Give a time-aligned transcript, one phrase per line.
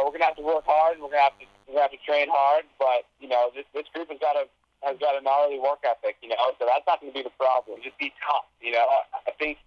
[0.00, 1.92] know, we're gonna have to work hard and we're gonna have to we're gonna have
[1.92, 2.64] to train hard.
[2.78, 4.48] But you know, this this group has got a
[4.82, 6.16] has got a gnarly work ethic.
[6.22, 7.80] You know, so that's not going to be the problem.
[7.84, 8.48] Just be tough.
[8.60, 8.86] You know,
[9.26, 9.58] I think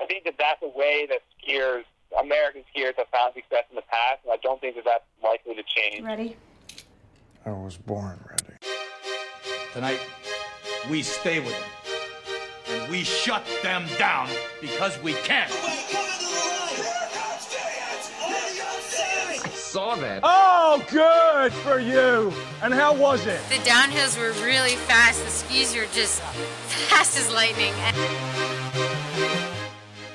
[0.00, 1.84] I think that that's a way that skiers,
[2.18, 5.54] American skiers, have found success in the past, and I don't think that that's likely
[5.54, 6.04] to change.
[6.04, 6.36] Ready?
[7.44, 8.56] I was born ready.
[9.72, 10.00] Tonight,
[10.88, 11.70] we stay with them.
[12.66, 14.28] And we shut them down
[14.62, 15.50] because we can.
[19.74, 20.20] Saw that.
[20.22, 22.32] Oh, good for you.
[22.62, 23.40] And how was it?
[23.48, 25.24] The downhills were really fast.
[25.24, 26.20] The skis were just
[26.86, 27.72] fast as lightning.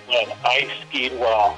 [0.08, 1.58] When I skied well,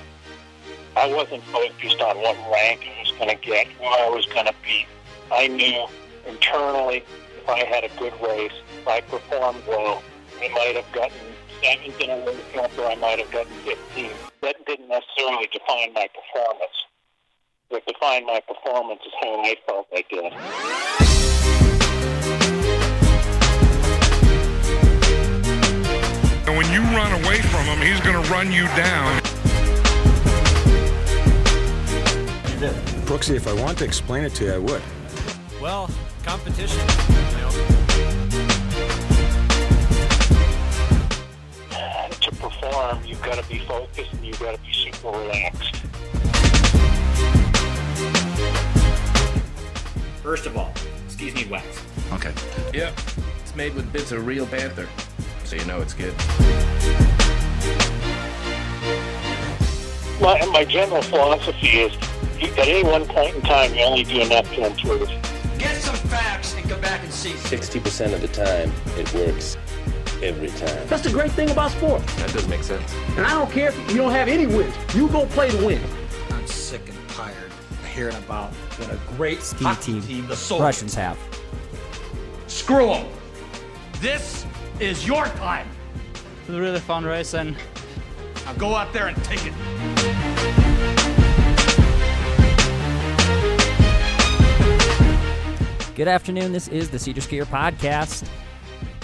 [0.97, 4.47] I wasn't focused on what rank I was going to get, where I was going
[4.47, 4.87] to be.
[5.31, 5.85] I knew
[6.25, 7.03] internally
[7.37, 10.01] if I had a good race, if I performed well,
[10.41, 11.17] I might have gotten
[11.61, 14.09] seventh in a World Cup or I might have gotten 15.
[14.41, 16.81] That didn't necessarily define my performance.
[17.71, 20.34] What defined my performance is how I felt I did.
[26.49, 29.21] And when you run away from him, he's going to run you down.
[33.05, 34.82] Brooksy, if I want to explain it to you, I would.
[35.62, 35.90] Well,
[36.23, 36.77] competition.
[36.77, 37.51] You know.
[42.20, 45.77] To perform, you've got to be focused and you've got to be super relaxed.
[50.23, 50.71] First of all,
[51.07, 51.65] skis need wax.
[52.13, 52.31] Okay.
[52.75, 52.93] Yep.
[53.41, 54.87] It's made with bits of real panther,
[55.43, 56.13] so you know it's good.
[60.21, 61.93] My, my general philosophy is
[62.39, 65.09] you, at any one point in time, you only do enough to improve.
[65.57, 67.31] Get some facts and come back and see.
[67.31, 69.57] 60% of the time, it works
[70.22, 70.88] every time.
[70.88, 72.05] That's the great thing about sport.
[72.05, 72.94] That doesn't make sense.
[73.17, 74.75] And I don't care if you don't have any wins.
[74.94, 75.81] You go play to win.
[76.29, 80.35] I'm sick and tired of hearing about what a great ski team, team the the
[80.35, 81.18] Soviets Russians have.
[82.47, 83.07] Screw them.
[84.00, 84.46] This
[84.79, 85.67] is your time.
[86.13, 87.55] It was a really fun race, and
[88.45, 89.53] Now go out there and take it.
[95.95, 96.51] Good afternoon.
[96.51, 98.28] This is the Seder Skier Podcast.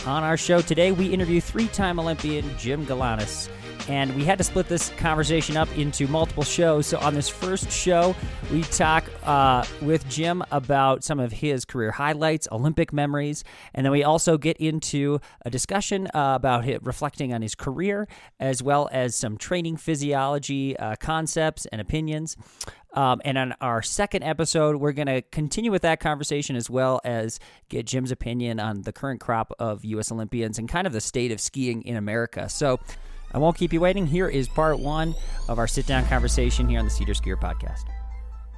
[0.07, 3.49] On our show today, we interview three time Olympian Jim Galanes.
[3.87, 6.87] And we had to split this conversation up into multiple shows.
[6.87, 8.15] So, on this first show,
[8.51, 13.43] we talk uh, with Jim about some of his career highlights, Olympic memories,
[13.73, 18.07] and then we also get into a discussion uh, about his, reflecting on his career,
[18.39, 22.35] as well as some training physiology uh, concepts and opinions.
[22.93, 26.99] Um, and on our second episode, we're going to continue with that conversation as well
[27.03, 30.11] as get Jim's opinion on the current crop of U.S.
[30.11, 32.49] Olympians and kind of the state of skiing in America.
[32.49, 32.79] So
[33.37, 34.07] I won't keep you waiting.
[34.07, 35.13] Here is part one
[35.47, 37.83] of our sit down conversation here on the Seder Skier podcast.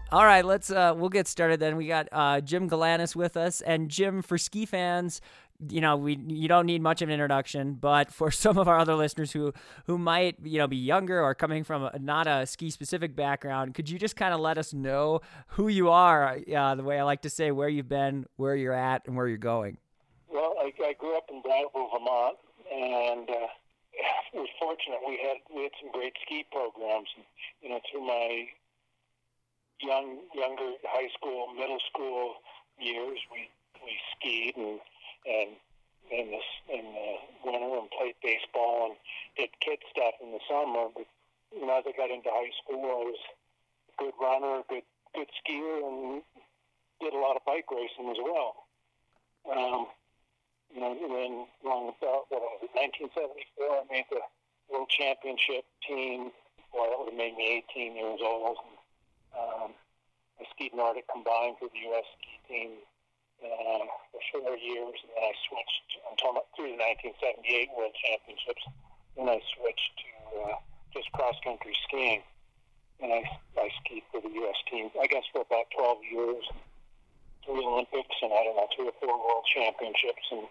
[0.09, 1.75] All right, let's uh, we'll get started then.
[1.75, 5.19] We got uh, Jim Galanes with us, and Jim for ski fans.
[5.67, 8.79] You know, we you don't need much of an introduction, but for some of our
[8.79, 9.51] other listeners who
[9.85, 13.73] who might you know be younger or coming from a, not a ski specific background,
[13.73, 16.39] could you just kind of let us know who you are?
[16.55, 19.27] Uh, the way I like to say, where you've been, where you're at, and where
[19.27, 19.77] you're going.
[20.31, 22.37] Well, I, I grew up in Brattleboro, Vermont,
[22.71, 23.47] and uh,
[24.33, 24.99] we were fortunate.
[25.05, 27.09] We had we had some great ski programs.
[27.61, 28.47] You know, through my
[29.81, 32.35] young younger high school, middle school
[32.79, 33.49] years, we
[33.83, 34.79] we skied and
[35.25, 35.51] and
[36.11, 36.41] in the
[36.73, 37.09] in the
[37.45, 38.95] winter and played baseball and
[39.37, 40.89] did kid stuff in the summer.
[40.93, 41.07] But
[41.53, 43.21] you know, as I got into high school, I was
[43.89, 46.21] a good runner, a good good skier, and
[47.01, 48.67] did a lot of bike racing as well.
[49.49, 49.87] Um,
[50.73, 53.17] you know, then along about what was it, 1974,
[53.67, 54.21] I made the
[54.69, 56.31] World Championship team.
[56.71, 58.57] Boy, that would have made me 18 years old.
[59.33, 59.73] Um,
[60.39, 62.05] I skied Nordic combined for the U.S.
[62.17, 62.69] ski team
[63.41, 66.81] uh, for four years, and then I switched until through the
[67.17, 68.63] 1978 World Championships.
[69.17, 70.57] Then I switched to uh,
[70.93, 72.21] just cross country skiing,
[73.01, 73.25] and I
[73.57, 74.59] I skied for the U.S.
[74.69, 74.93] team.
[75.01, 76.45] I guess for about 12 years,
[77.45, 80.45] three Olympics, and I don't know three or four World Championships, and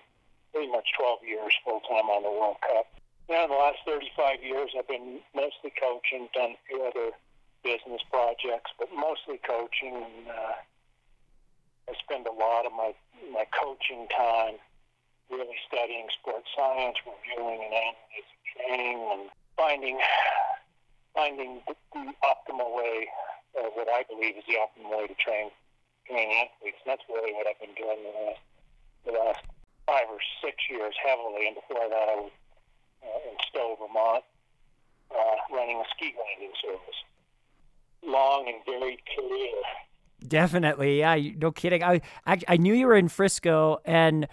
[0.52, 2.86] pretty much 12 years full time on the World Cup.
[3.28, 7.12] Now, in the last 35 years, I've been mostly coaching, done a few other
[7.62, 10.24] business projects, but mostly coaching.
[10.24, 10.56] Uh,
[11.88, 12.92] I spend a lot of my
[13.32, 14.56] my coaching time
[15.30, 19.22] really studying sports science, reviewing and analyzing training, and
[19.56, 19.98] finding
[21.14, 23.08] finding the, the optimal way,
[23.58, 25.50] uh, what I believe is the optimal way to train
[26.06, 26.80] train athletes.
[26.84, 28.40] And that's really what I've been doing the last
[29.04, 29.44] the last
[29.88, 31.48] five or six years heavily.
[31.48, 32.32] And before that, I was
[33.00, 34.22] uh, in Stowe, Vermont,
[35.10, 37.00] uh, running a ski landing service.
[38.04, 39.56] Long and very clear
[40.26, 41.16] Definitely, yeah.
[41.36, 41.82] No kidding.
[41.82, 44.26] I, I I knew you were in Frisco, and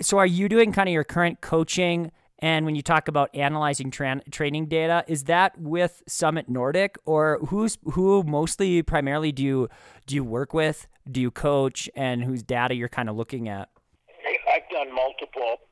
[0.00, 2.12] so are you doing kind of your current coaching?
[2.40, 7.38] And when you talk about analyzing tra- training data, is that with Summit Nordic, or
[7.48, 9.68] who's who mostly primarily do you
[10.06, 10.86] do you work with?
[11.10, 13.70] Do you coach, and whose data you're kind of looking at?
[14.84, 15.64] Done multiple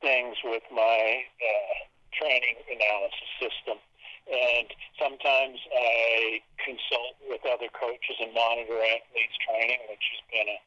[0.00, 1.74] things with my uh,
[2.14, 3.82] training analysis system.
[4.30, 10.58] And sometimes I consult with other coaches and monitor athletes' training, which has been a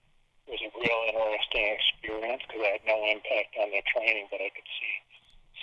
[0.52, 4.48] was a real interesting experience because I had no impact on their training, but I
[4.52, 4.96] could see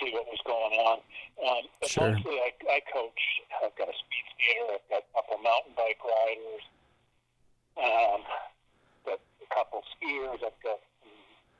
[0.01, 0.97] see what was going on.
[1.41, 2.09] Um, but Sure.
[2.09, 3.21] mostly, I, I coach.
[3.61, 4.81] I've got a speed skater.
[4.81, 6.65] I've got a couple mountain bike riders.
[7.77, 8.19] Um,
[9.05, 10.41] got a couple skiers.
[10.41, 10.81] I've got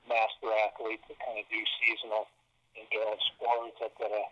[0.07, 2.29] master athletes that kind of do seasonal
[2.77, 3.77] endurance sports.
[3.81, 4.25] I've got a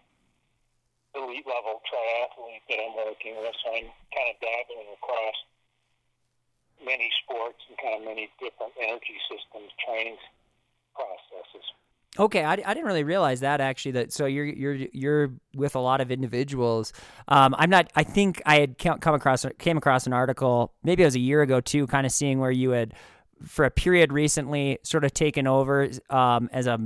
[1.15, 5.37] elite level triathlete that I'm working with, so I'm kind of dabbling across
[6.81, 10.17] many sports and kind of many different energy systems training
[10.95, 11.65] processes.
[12.19, 13.93] Okay, I, I didn't really realize that actually.
[13.93, 16.93] That so you're you're you're with a lot of individuals.
[17.27, 17.91] Um, I'm not.
[17.95, 20.73] I think I had come across came across an article.
[20.83, 22.93] Maybe it was a year ago too, kind of seeing where you had
[23.43, 26.79] for a period recently sort of taken over um, as a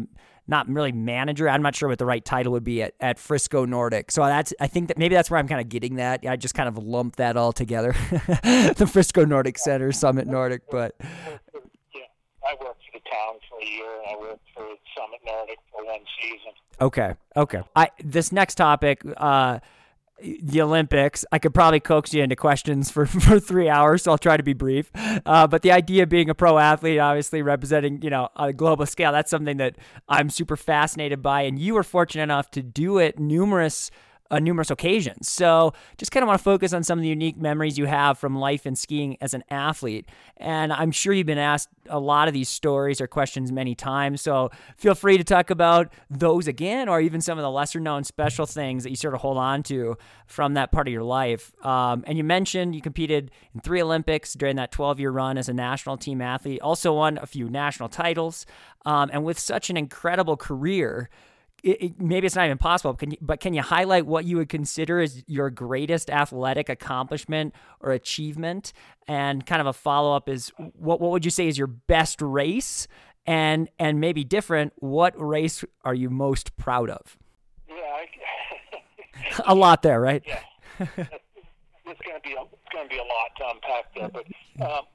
[0.48, 1.50] not really manager.
[1.50, 4.12] I'm not sure what the right title would be at, at Frisco Nordic.
[4.12, 6.24] So that's I think that maybe that's where I'm kind of getting that.
[6.28, 10.96] I just kind of lump that all together, the Frisco Nordic Center, Summit Nordic, but.
[11.02, 12.02] Yeah,
[12.48, 14.64] I worked for the town for a year, and I worked for
[14.96, 16.54] Summit Nordic for one season.
[16.80, 17.16] Okay.
[17.36, 17.62] Okay.
[17.76, 19.60] I this next topic, uh,
[20.20, 21.26] the Olympics.
[21.32, 24.44] I could probably coax you into questions for, for three hours, so I'll try to
[24.44, 24.92] be brief.
[25.26, 28.86] Uh, but the idea of being a pro athlete, obviously representing, you know, a global
[28.86, 29.76] scale, that's something that
[30.10, 31.44] I'm super fascinated by.
[31.44, 33.92] And you were fortunate enough to do it numerous
[34.32, 35.30] uh, numerous occasions.
[35.30, 38.18] So just kind of want to focus on some of the unique memories you have
[38.18, 40.08] from life and skiing as an athlete.
[40.38, 44.22] And I'm sure you've been asked a lot of these stories or questions many times.
[44.22, 48.04] So feel free to talk about those again, or even some of the lesser known
[48.04, 51.54] special things that you sort of hold on to from that part of your life.
[51.66, 55.50] Um, and you mentioned you competed in three Olympics during that 12 year run as
[55.50, 58.46] a national team athlete, also won a few national titles.
[58.86, 61.10] Um, and with such an incredible career,
[61.64, 64.26] it, it, maybe it's not even possible, but can, you, but can you highlight what
[64.26, 68.74] you would consider as your greatest athletic accomplishment or achievement?
[69.08, 72.22] And kind of a follow up is what what would you say is your best
[72.22, 72.88] race?
[73.26, 77.18] And and maybe different, what race are you most proud of?
[77.68, 78.08] Yeah, I,
[79.46, 80.24] a lot there, right?
[80.26, 80.40] Yeah,
[80.80, 84.26] it's going to be a, it's to be a lot to unpack there, but
[84.64, 84.86] um,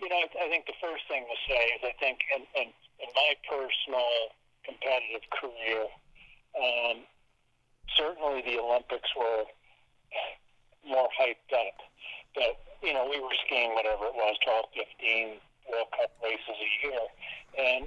[0.00, 2.68] you know, I think the first thing to say is I think in, in,
[3.00, 4.32] in my personal
[4.64, 5.88] competitive career,
[6.56, 7.04] um,
[7.96, 9.44] certainly the Olympics were
[10.86, 11.76] more hyped up.
[12.34, 15.40] But, you know, we were skiing whatever it was, 12, 15
[15.70, 17.02] World Cup races a year.
[17.58, 17.86] And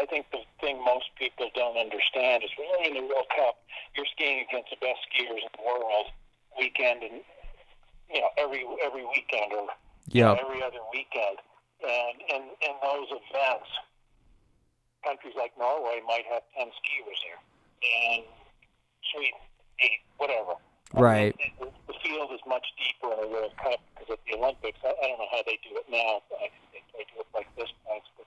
[0.00, 3.62] I think the thing most people don't understand is when you're in the World Cup,
[3.96, 6.10] you're skiing against the best skiers in the world
[6.58, 7.22] weekend and,
[8.10, 9.70] you know, every every weekend or
[10.10, 11.38] you know, every other weekend.
[11.82, 13.70] And in, in those events,
[15.04, 17.40] countries like Norway might have 10 skiers there,
[17.84, 18.24] and
[19.12, 19.38] Sweden,
[19.84, 20.56] eight, whatever.
[20.96, 21.36] Right.
[21.36, 24.40] I mean, the, the field is much deeper in the World Cup because at the
[24.40, 26.24] Olympics, I, I don't know how they do it now.
[26.40, 28.26] I think they, they do it like this points, but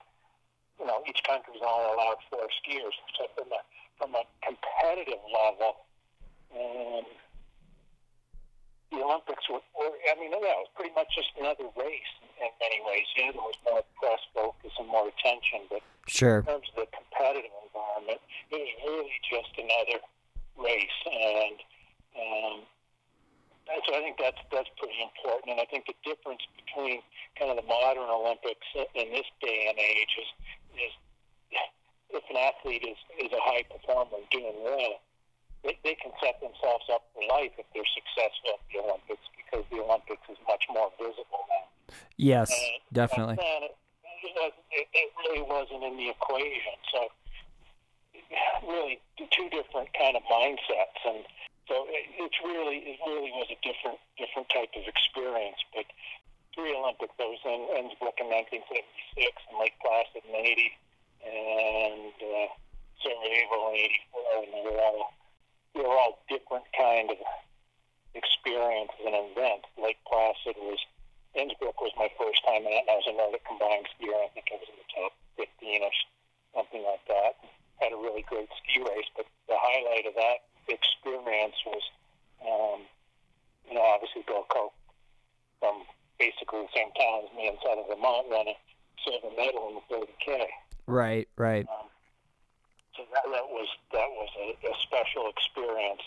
[0.78, 2.94] you know, each country is only allowed four skiers.
[3.18, 3.60] So from a
[3.98, 5.82] from a competitive level,
[6.54, 7.04] um,
[8.94, 12.52] the Olympics were, were I mean, yeah, it was pretty much just another race in
[12.60, 13.06] many ways.
[13.16, 16.40] Yeah, there was more press focus and more attention, but Sure.
[16.40, 19.98] in terms of the competitive environment, it was really just another
[20.56, 21.58] race, and
[22.16, 22.56] um,
[23.68, 25.52] and so I think that's that's pretty important.
[25.52, 27.02] And I think the difference between
[27.38, 30.30] kind of the modern Olympics in this day and age is
[30.80, 30.92] is
[32.10, 35.00] if an athlete is is a high performer doing well,
[35.64, 39.64] they, they can set themselves up for life if they're successful at the Olympics because
[39.70, 41.66] the Olympics is much more visible now.
[42.16, 43.36] Yes, And definitely.
[43.36, 43.70] then,
[44.72, 46.76] it, it, really wasn't in the equation.
[46.92, 47.08] So,
[48.66, 51.24] really, two different kind of mindsets, and
[51.66, 55.58] so it, it's really it really was a different different type of experience.
[55.74, 55.86] But
[56.54, 60.76] three Olympics, I was in Innsbruck in 1976, and Lake Placid in '80,
[61.24, 62.48] and uh,
[63.00, 65.17] Sarajevo in '84, and all
[65.78, 67.22] they were all different kind of
[68.18, 69.70] experiences and events.
[69.78, 70.82] Lake Placid was
[71.38, 74.18] Innsbruck was my first time in it, and I was a Nordic combined skier.
[74.26, 75.94] I think I was in the top 15 or
[76.50, 77.38] something like that.
[77.78, 81.84] Had a really great ski race, but the highlight of that experience was,
[82.42, 82.80] um,
[83.70, 84.74] you know, obviously Bill Koch
[85.62, 85.86] from
[86.18, 88.56] basically the same town as me in Southern Vermont, won a
[89.06, 90.48] silver medal in the 30K.
[90.90, 91.68] Right, right.
[91.70, 91.87] Um,
[92.98, 96.02] so that, that was that was a, a special experience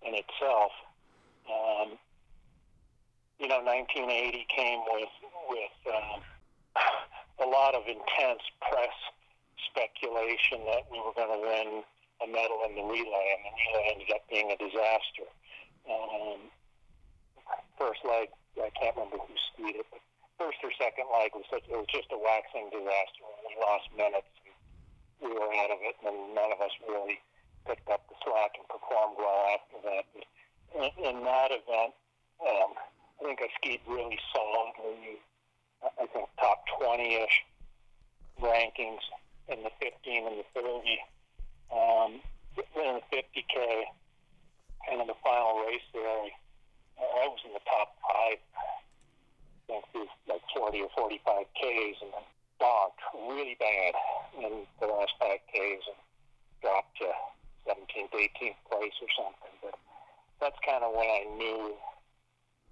[0.00, 0.72] in itself.
[1.44, 2.00] Um,
[3.36, 5.12] you know, 1980 came with
[5.52, 6.24] with um,
[7.44, 8.96] a lot of intense press
[9.68, 11.84] speculation that we were going to win
[12.24, 15.28] a medal in the relay, and the relay ended up being a disaster.
[15.84, 16.48] Um,
[17.76, 20.00] first leg, I can't remember who skied it, but
[20.38, 23.20] first or second leg was such, it was just a waxing disaster.
[23.42, 24.30] We lost minutes.
[24.46, 24.51] And
[25.22, 27.22] we were out of it, and none of us really
[27.66, 30.04] picked up the slack and performed well after that.
[30.74, 31.94] In, in that event,
[32.42, 35.22] um, I think I skied really solidly.
[35.82, 37.44] I think top 20-ish
[38.40, 39.02] rankings
[39.48, 40.98] in the 15 and the 30.
[41.72, 42.20] Um,
[42.58, 43.84] in the 50K,
[44.90, 46.26] and in the final race there,
[46.98, 48.38] I, was in the top five.
[48.52, 52.26] I think through like 40 or 45 Ks, and then
[52.60, 53.94] bonked really bad
[54.38, 55.98] in the last five Ks and
[56.60, 57.08] dropped to
[57.66, 59.54] 17th, 18th place or something.
[59.62, 59.74] But
[60.40, 61.74] that's kind of when I knew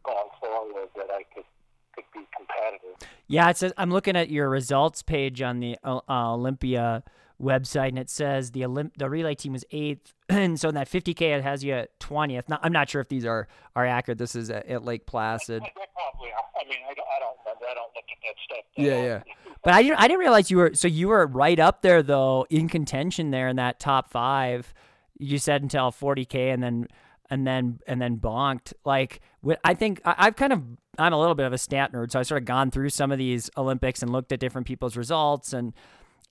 [0.04, 1.49] going forward that I could
[1.95, 2.99] could be competitive.
[3.30, 7.04] Yeah, it says I'm looking at your results page on the uh, Olympedia
[7.40, 10.90] website, and it says the Olymp- the relay team was eighth, and so in that
[10.90, 12.49] 50k it has you at 20th.
[12.49, 13.46] Not, I'm not sure if these are
[13.76, 14.18] are accurate.
[14.18, 15.62] This is at, at Lake Placid.
[15.62, 16.42] They probably are.
[16.60, 17.66] I mean, I don't, I don't remember.
[17.70, 18.64] I don't look at that stuff.
[18.76, 19.22] Yeah, yeah.
[19.62, 22.49] But I didn't I didn't realize you were so you were right up there though
[22.50, 24.75] in contention there in that top five.
[25.20, 26.88] You said until 40k, and then
[27.30, 28.72] and then and then bonked.
[28.84, 29.20] Like
[29.64, 30.62] I think I've kind of
[30.99, 33.12] I'm a little bit of a stat nerd, so I sort of gone through some
[33.12, 35.72] of these Olympics and looked at different people's results and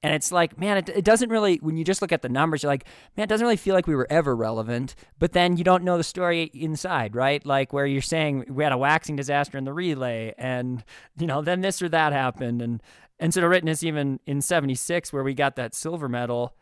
[0.01, 2.63] and it's like, man, it, it doesn't really, when you just look at the numbers,
[2.63, 2.85] you're like,
[3.17, 4.95] man, it doesn't really feel like we were ever relevant.
[5.17, 7.45] But then you don't know the story inside, right?
[7.45, 10.85] Like where you're saying we had a waxing disaster in the relay and,
[11.17, 12.61] you know, then this or that happened.
[12.61, 12.81] And,
[13.19, 16.55] and sort of witness even in 76 where we got that silver medal,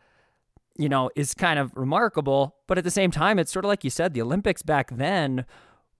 [0.78, 2.56] you know, is kind of remarkable.
[2.66, 5.44] But at the same time, it's sort of like you said, the Olympics back then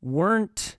[0.01, 0.77] weren't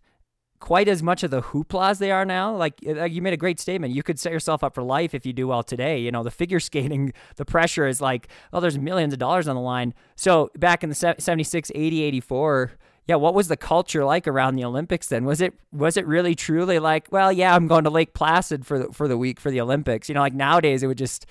[0.59, 2.55] quite as much of the hoopla as they are now.
[2.55, 3.93] Like, eh, like you made a great statement.
[3.93, 5.99] You could set yourself up for life if you do well today.
[5.99, 9.55] You know, the figure skating, the pressure is like, oh, there's millions of dollars on
[9.55, 9.93] the line.
[10.15, 12.71] So back in the 76, 80, 84,
[13.07, 15.25] yeah, what was the culture like around the Olympics then?
[15.25, 18.77] Was it was it really truly like, well, yeah, I'm going to Lake Placid for
[18.77, 20.09] the, for the week for the Olympics.
[20.09, 21.25] You know, like nowadays it would just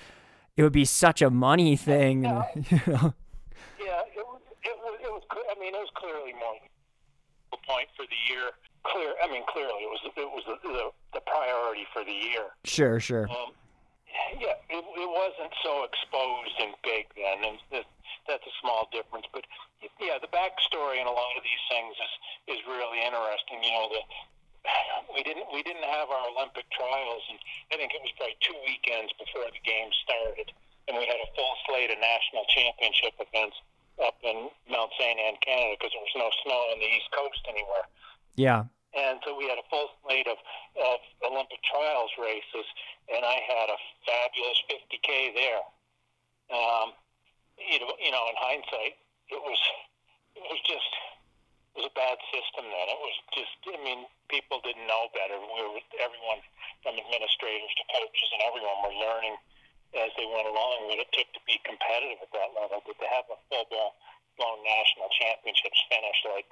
[0.59, 2.27] it would be such a money thing.
[2.27, 3.15] Yeah, you know?
[3.79, 6.59] yeah it, was, it was it was I mean, it was clearly more
[7.55, 8.51] the point for the year
[8.83, 9.15] clear.
[9.23, 10.85] I mean, clearly it was it was the, the,
[11.15, 12.51] the priority for the year.
[12.67, 13.31] Sure, sure.
[13.31, 13.55] Um,
[14.35, 17.87] yeah, it, it wasn't so exposed and big then, and that,
[18.27, 19.31] that's a small difference.
[19.31, 19.47] But
[20.03, 23.63] yeah, the backstory in a lot of these things is is really interesting.
[23.63, 24.03] You know, the
[25.15, 27.39] we didn't we didn't have our Olympic trials, and
[27.71, 30.51] I think it was probably two weekends before the games started,
[30.87, 33.57] and we had a full slate of national championship events
[33.99, 35.19] up in Mount St.
[35.19, 37.85] Anne, Canada, because there was no snow on the East Coast anywhere.
[38.39, 38.63] Yeah.
[38.95, 40.39] And so we had a full slate of,
[40.79, 42.65] of Olympic trials races,
[43.11, 45.63] and I had a fabulous 50K there.
[46.49, 46.95] Um,
[47.59, 48.97] you know, you know, in hindsight,
[49.29, 49.61] it was
[50.33, 50.89] it was just
[51.79, 52.87] was a bad system then.
[52.91, 55.39] It was just, I mean, people didn't know better.
[55.39, 56.43] We were everyone
[56.83, 59.35] from administrators to coaches and everyone were learning
[59.95, 62.83] as they went along what it took to be competitive at that level.
[62.83, 66.51] But to have a full blown national championships finish like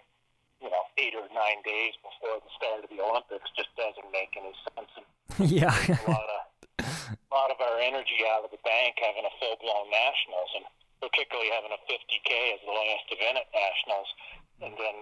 [0.63, 4.33] you know, eight or nine days before the start of the Olympics just doesn't make
[4.33, 4.89] any sense.
[4.95, 5.05] And
[5.51, 5.69] yeah.
[5.69, 6.39] a lot of
[6.81, 10.65] a lot of our energy out of the bank having a full blown nationals and
[10.97, 14.09] particularly having a 50k as the last event at nationals,
[14.65, 14.97] and then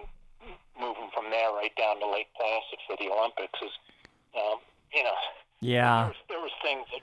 [0.80, 3.74] moving from there right down to Lake Placid for the Olympics is,
[4.36, 4.58] um,
[4.92, 5.18] you know,
[5.60, 7.02] yeah, there was, there was things that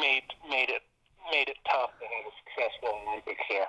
[0.00, 0.82] made made it
[1.30, 3.66] made it tough to have a successful Olympics there.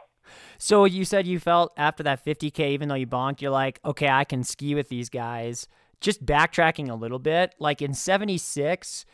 [0.57, 4.09] So you said you felt after that 50k, even though you bonked, you're like, okay,
[4.09, 5.67] I can ski with these guys.
[6.01, 9.05] Just backtracking a little bit, like in '76,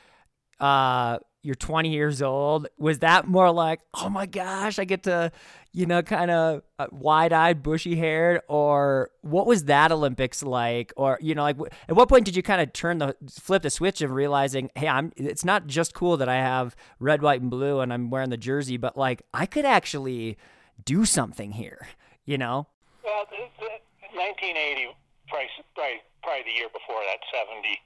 [0.60, 2.68] uh, you're 20 years old.
[2.78, 5.32] Was that more like, oh my gosh, I get to,
[5.76, 10.94] you know, kind of uh, wide-eyed, bushy-haired, or what was that Olympics like?
[10.96, 11.58] Or you know, like
[11.90, 14.88] at what point did you kind of turn the flip the switch of realizing, hey,
[14.88, 18.30] I'm it's not just cool that I have red, white, and blue, and I'm wearing
[18.30, 20.38] the jersey, but like I could actually
[20.86, 21.88] do something here,
[22.26, 22.68] you know?
[23.04, 23.70] Well, the, the
[24.16, 24.96] 1980,
[25.28, 27.80] probably, probably, probably the year before that, 70,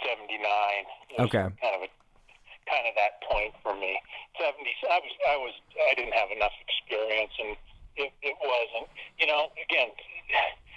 [0.00, 1.28] 79.
[1.28, 1.52] Okay.
[1.60, 1.88] Kind of a
[2.66, 3.98] kind of that point for me.
[4.38, 4.52] 70,
[4.90, 5.54] I was, I was,
[5.90, 7.56] I didn't have enough experience, and
[7.96, 8.90] it, it wasn't.
[9.18, 9.90] You know, again,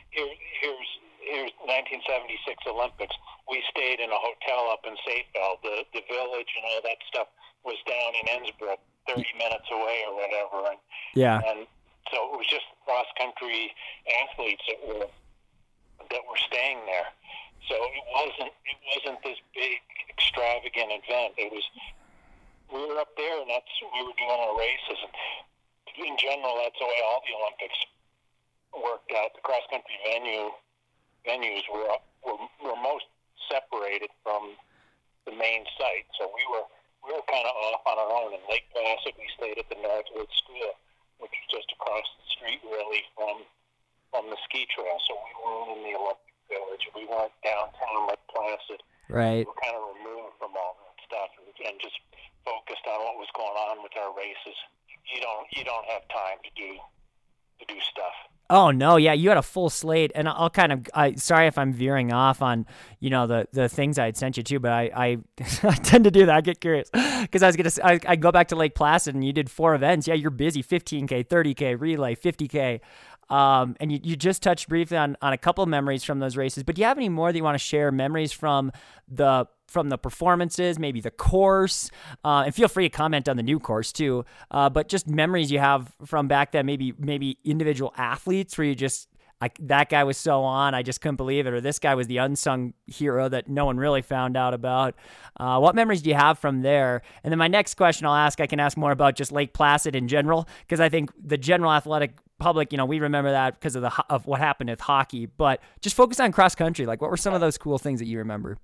[0.09, 0.29] here,
[0.61, 3.13] here's here's 1976 Olympics.
[3.49, 5.61] We stayed in a hotel up in Seefeld.
[5.61, 7.27] The the village and all that stuff
[7.65, 10.71] was down in Innsbruck, 30 minutes away or whatever.
[10.71, 10.79] And,
[11.13, 11.41] Yeah.
[11.43, 11.67] And
[12.11, 13.73] so it was just cross country
[14.23, 15.07] athletes that were
[16.09, 17.09] that were staying there.
[17.67, 21.35] So it wasn't it wasn't this big extravagant event.
[21.37, 21.65] It was
[22.71, 24.99] we were up there and that's we were doing our races.
[25.03, 25.13] And
[25.99, 27.79] in general, that's the way all the Olympics
[28.71, 29.33] worked out.
[29.35, 30.53] The cross country venue
[31.27, 33.09] venues were were, were most
[33.51, 34.55] separated from
[35.25, 36.07] the main site.
[36.17, 36.65] So we were
[37.03, 38.33] we were kind of off on our own.
[38.35, 40.73] In Lake Placid, we stayed at the Northwood School,
[41.19, 43.43] which was just across the street, really from
[44.11, 44.97] from the ski trail.
[45.07, 46.83] So we weren't in the Olympic Village.
[46.97, 48.81] We weren't downtown Lake Placid.
[49.07, 49.45] Right.
[49.45, 51.97] We were kind of removed from all that stuff and, just
[52.45, 54.57] focused on what was going on with our races.
[55.13, 56.77] You don't you don't have time to do
[57.59, 58.13] to do stuff.
[58.51, 60.87] Oh no, yeah, you had a full slate, and I'll kind of.
[60.95, 62.65] I sorry if I'm veering off on
[62.99, 65.17] you know the the things I had sent you to, but I I,
[65.63, 66.35] I tend to do that.
[66.35, 66.89] I get curious
[67.21, 70.07] because I was gonna I go back to Lake Placid and you did four events.
[70.07, 70.63] Yeah, you're busy.
[70.63, 72.79] 15k, 30k, relay, 50k.
[73.29, 76.35] Um, and you, you just touched briefly on, on a couple of memories from those
[76.35, 77.91] races, but do you have any more that you want to share?
[77.91, 78.71] Memories from
[79.07, 81.91] the from the performances, maybe the course,
[82.25, 84.25] uh, and feel free to comment on the new course too.
[84.49, 88.73] Uh, but just memories you have from back then, maybe maybe individual athletes where you
[88.73, 89.08] just
[89.41, 92.07] I, that guy was so on, I just couldn't believe it, or this guy was
[92.07, 94.95] the unsung hero that no one really found out about.
[95.39, 97.01] Uh, what memories do you have from there?
[97.23, 99.95] And then my next question I'll ask, I can ask more about just Lake Placid
[99.95, 103.75] in general, because I think the general athletic public, you know, we remember that because
[103.75, 105.25] of the of what happened with hockey.
[105.25, 106.85] But just focus on cross country.
[106.85, 108.57] Like, what were some of those cool things that you remember?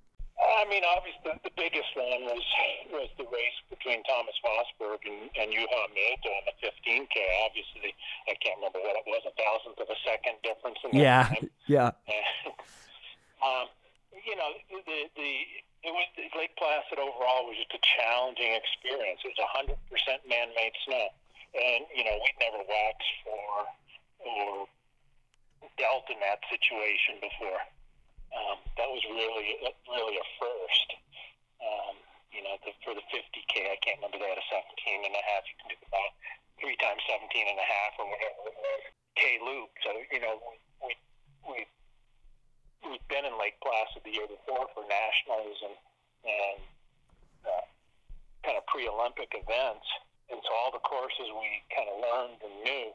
[0.56, 2.40] I mean, obviously, the biggest one was
[2.88, 7.16] was the race between Thomas Wassberg and, and Juha Mieto in the 15K.
[7.44, 7.92] Obviously,
[8.24, 11.52] I can't remember what it was, a thousandth of a second difference in Yeah, time.
[11.68, 11.92] yeah,
[13.44, 13.68] um,
[14.16, 15.30] you know, the the
[15.84, 19.20] it was Lake Placid overall was just a challenging experience.
[19.28, 19.76] It was 100%
[20.24, 21.06] man-made snow,
[21.52, 23.44] and you know we'd never waxed for
[24.24, 24.66] or
[25.76, 27.60] dealt in that situation before.
[28.36, 29.56] Um, that was really
[29.88, 30.88] really a first.
[31.56, 31.96] Um,
[32.36, 35.24] you know, the, for the 50k, I can't remember they had a 17 and a
[35.24, 35.42] half.
[35.48, 36.12] You can do about
[36.60, 38.52] three times 17 and a half or whatever.
[39.16, 39.72] K loop.
[39.80, 40.36] So you know,
[40.84, 40.92] we
[41.48, 41.64] we
[42.84, 45.76] we'd been in Lake Placid the year before for nationals and
[46.26, 46.60] and
[47.46, 47.66] uh,
[48.44, 49.86] kind of pre-Olympic events,
[50.28, 52.88] and so all the courses we kind of learned and knew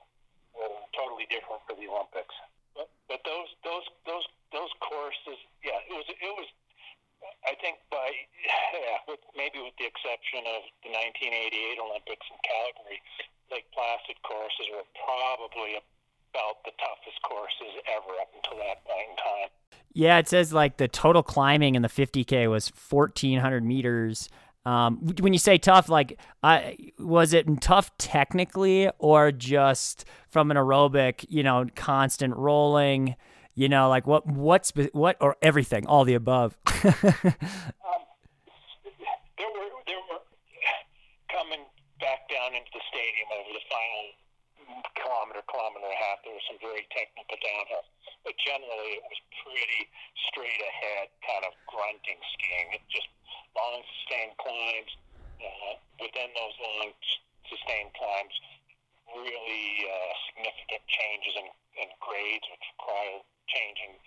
[0.53, 2.35] were totally different for the Olympics.
[2.75, 6.49] But those those those those courses, yeah, it was it was.
[7.45, 8.09] I think by
[8.73, 12.97] yeah, with, maybe with the exception of the 1988 Olympics in Calgary,
[13.53, 15.77] Lake Placid courses were probably
[16.33, 19.49] about the toughest courses ever up until that point in time.
[19.93, 24.29] Yeah, it says like the total climbing in the 50k was 1400 meters.
[24.65, 30.57] Um, when you say tough, like, I was it tough technically or just from an
[30.57, 33.15] aerobic, you know, constant rolling,
[33.55, 36.57] you know, like what, what's what or everything, all the above.
[36.67, 36.83] um,
[39.37, 40.21] there were there were
[41.31, 41.65] coming
[41.99, 44.20] back down into the stadium over the final
[44.97, 46.21] kilometer, kilometer and a half.
[46.25, 47.85] There was some very technical downhill,
[48.25, 49.81] but generally it was pretty
[50.31, 52.77] straight ahead, kind of grunting skiing.
[52.77, 53.09] It just
[53.53, 54.91] long sustained climbs.
[55.41, 56.93] Uh, within those long
[57.49, 58.35] sustained climbs,
[59.09, 61.47] really uh, significant changes in,
[61.81, 63.97] in grades, which require changing,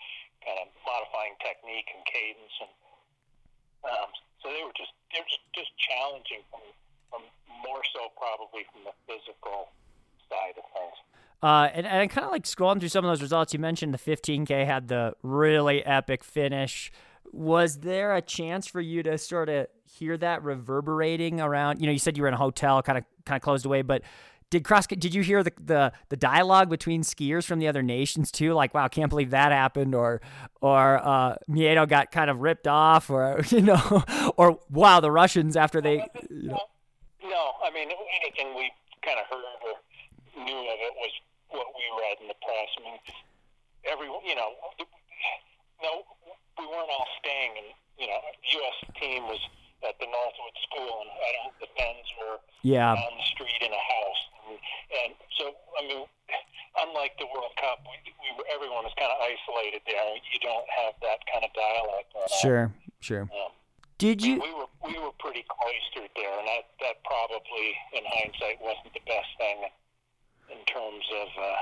[0.47, 2.73] kind of modifying technique and cadence, and
[3.85, 4.09] um,
[4.41, 6.65] so they were just they were just, just challenging from
[7.13, 7.23] from
[7.67, 9.75] more so probably from the physical
[10.35, 10.97] side of things.
[11.43, 13.99] Uh, and, and kind of like scrolling through some of those results, you mentioned the
[13.99, 16.91] 15K had the really epic finish.
[17.33, 21.81] Was there a chance for you to sort of hear that reverberating around?
[21.81, 23.83] You know, you said you were in a hotel, kind of kind of closed away,
[23.83, 24.03] but
[24.51, 24.87] did cross?
[24.87, 28.55] Did you hear the, the the dialogue between skiers from the other nations too?
[28.55, 30.21] Like, wow, can't believe that happened, or
[30.61, 34.05] or uh, Mieto got kind of ripped off, or you know,
[34.37, 36.07] or wow, the Russians after they.
[36.31, 36.61] You know.
[37.25, 37.89] No, I mean
[38.23, 38.71] anything we
[39.05, 39.75] kind of heard or
[40.37, 41.13] knew of it was
[41.51, 42.69] what we read in the press.
[42.77, 42.99] I mean,
[43.87, 44.51] every you know,
[45.83, 46.03] no,
[46.59, 47.69] we weren't all staying, and
[47.99, 48.21] you know,
[48.63, 48.77] U.S.
[49.01, 49.41] team was
[49.87, 52.97] at the Northwood School, and I don't the Pens were Yeah.
[52.97, 54.57] on the street in a house, and,
[55.05, 55.45] and so
[55.79, 56.03] I mean,
[56.89, 60.17] unlike the World Cup, we, we were, everyone was kind of isolated there.
[60.33, 62.09] You don't have that kind of dialogue.
[62.17, 62.41] Going on.
[62.41, 62.65] Sure,
[63.05, 63.25] sure.
[63.29, 63.53] Um,
[63.99, 64.41] Did you?
[64.41, 69.05] We were we were pretty cloistered there, and that that probably, in hindsight, wasn't the
[69.05, 69.69] best thing
[70.51, 71.55] in terms of uh,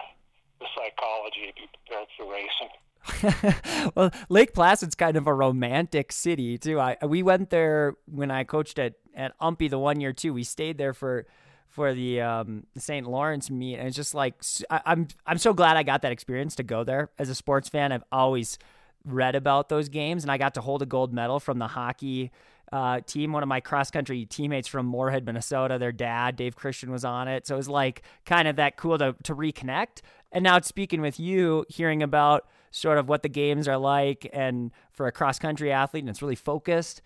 [0.61, 3.92] the psychology to be prepared for racing.
[3.97, 6.79] well, Lake Placid's kind of a romantic city too.
[6.79, 10.33] I we went there when I coached at at UMPI the one year too.
[10.33, 11.27] We stayed there for
[11.68, 13.07] for the um, St.
[13.07, 14.35] Lawrence meet, and it's just like
[14.71, 17.68] I, I'm I'm so glad I got that experience to go there as a sports
[17.68, 17.92] fan.
[17.92, 18.59] I've always
[19.05, 22.31] read about those games, and I got to hold a gold medal from the hockey
[22.73, 23.33] uh, team.
[23.33, 27.29] One of my cross country teammates from Moorhead, Minnesota, their dad, Dave Christian, was on
[27.29, 27.47] it.
[27.47, 30.01] So it was like kind of that cool to, to reconnect.
[30.33, 34.71] And now speaking with you, hearing about sort of what the games are like and
[34.91, 37.03] for a cross country athlete, and it's really focused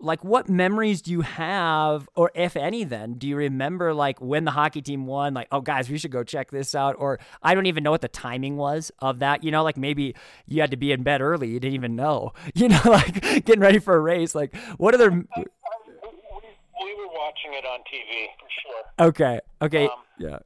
[0.00, 4.44] like what memories do you have or if any then do you remember like when
[4.44, 7.54] the hockey team won like oh guys we should go check this out or i
[7.54, 10.14] don't even know what the timing was of that you know like maybe
[10.46, 13.60] you had to be in bed early you didn't even know you know like getting
[13.60, 18.48] ready for a race like what other we, we were watching it on tv for
[18.48, 19.08] sure.
[19.08, 20.38] Okay okay um, yeah.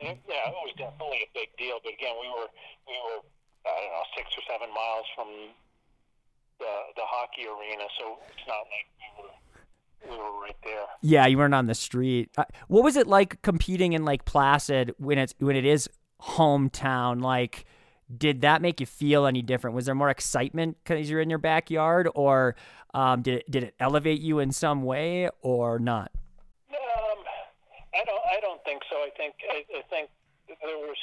[0.00, 2.46] yeah it was definitely a big deal but again we were
[2.86, 3.20] we were
[3.66, 5.28] i don't know six or seven miles from
[6.62, 9.34] the the hockey arena, so it's not like we were
[10.10, 10.86] we were right there.
[11.02, 12.30] Yeah, you weren't on the street.
[12.36, 15.88] Uh, what was it like competing in Lake Placid when it's when it is
[16.22, 17.20] hometown?
[17.20, 17.64] Like,
[18.16, 19.74] did that make you feel any different?
[19.74, 22.54] Was there more excitement because you're in your backyard, or
[22.94, 26.12] um, did it, did it elevate you in some way, or not?
[26.70, 27.18] Um,
[27.94, 28.22] I don't.
[28.36, 28.96] I don't think so.
[28.96, 29.34] I think.
[29.50, 30.10] I, I think
[30.48, 30.96] there was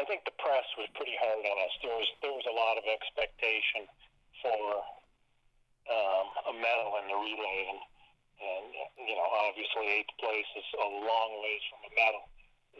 [0.00, 1.74] I think the press was pretty hard on us.
[1.84, 3.84] There was there was a lot of expectation
[4.40, 4.80] for
[5.92, 7.80] um, a medal in the relay, and,
[8.40, 8.64] and
[8.96, 12.24] you know obviously eighth place is a long ways from a medal,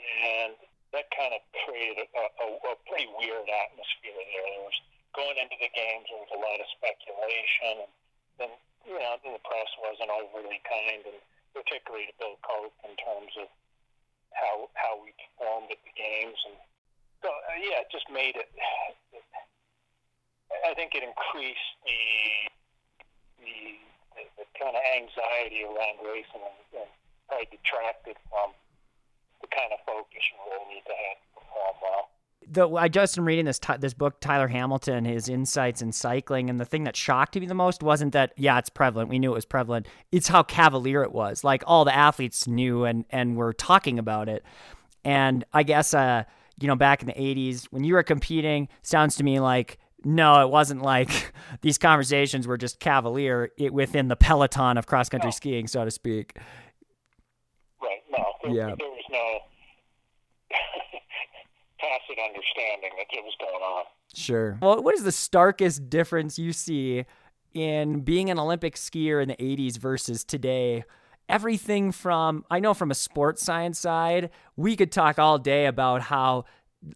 [0.01, 0.57] and
[0.97, 4.49] that kind of created a, a, a pretty weird atmosphere there.
[4.57, 4.81] There was
[5.13, 7.93] going into the games, there was a lot of speculation, and
[8.41, 8.53] then
[8.89, 11.21] you know the press wasn't overly kind, and
[11.53, 13.53] particularly to Bill Koch in terms of
[14.33, 16.57] how how we performed at the games and
[17.23, 18.49] so uh, yeah, it just made it.
[20.67, 22.51] I think it increased the
[23.39, 23.79] the,
[24.17, 26.91] the, the kind of anxiety around racing and, and
[27.29, 28.53] probably detracted from
[29.41, 32.11] the kind of focus you really need to have to perform well.
[32.53, 36.59] The, I just am reading this this book Tyler Hamilton his insights in cycling and
[36.59, 39.35] the thing that shocked me the most wasn't that yeah it's prevalent we knew it
[39.35, 43.53] was prevalent it's how cavalier it was like all the athletes knew and and were
[43.53, 44.43] talking about it
[45.05, 46.25] and I guess uh
[46.61, 50.41] you know, back in the 80s when you were competing, sounds to me like no,
[50.41, 55.33] it wasn't like these conversations were just cavalier within the peloton of cross country no.
[55.33, 56.39] skiing, so to speak.
[57.83, 57.99] Right.
[58.11, 58.25] No.
[58.43, 58.75] There, yeah.
[58.79, 59.39] There was no
[61.81, 63.85] tacit understanding that it was going on.
[64.15, 64.59] Sure.
[64.61, 67.05] Well, what is the starkest difference you see
[67.53, 70.85] in being an Olympic skier in the 80s versus today?
[71.31, 76.03] Everything from I know from a sports science side, we could talk all day about
[76.03, 76.45] how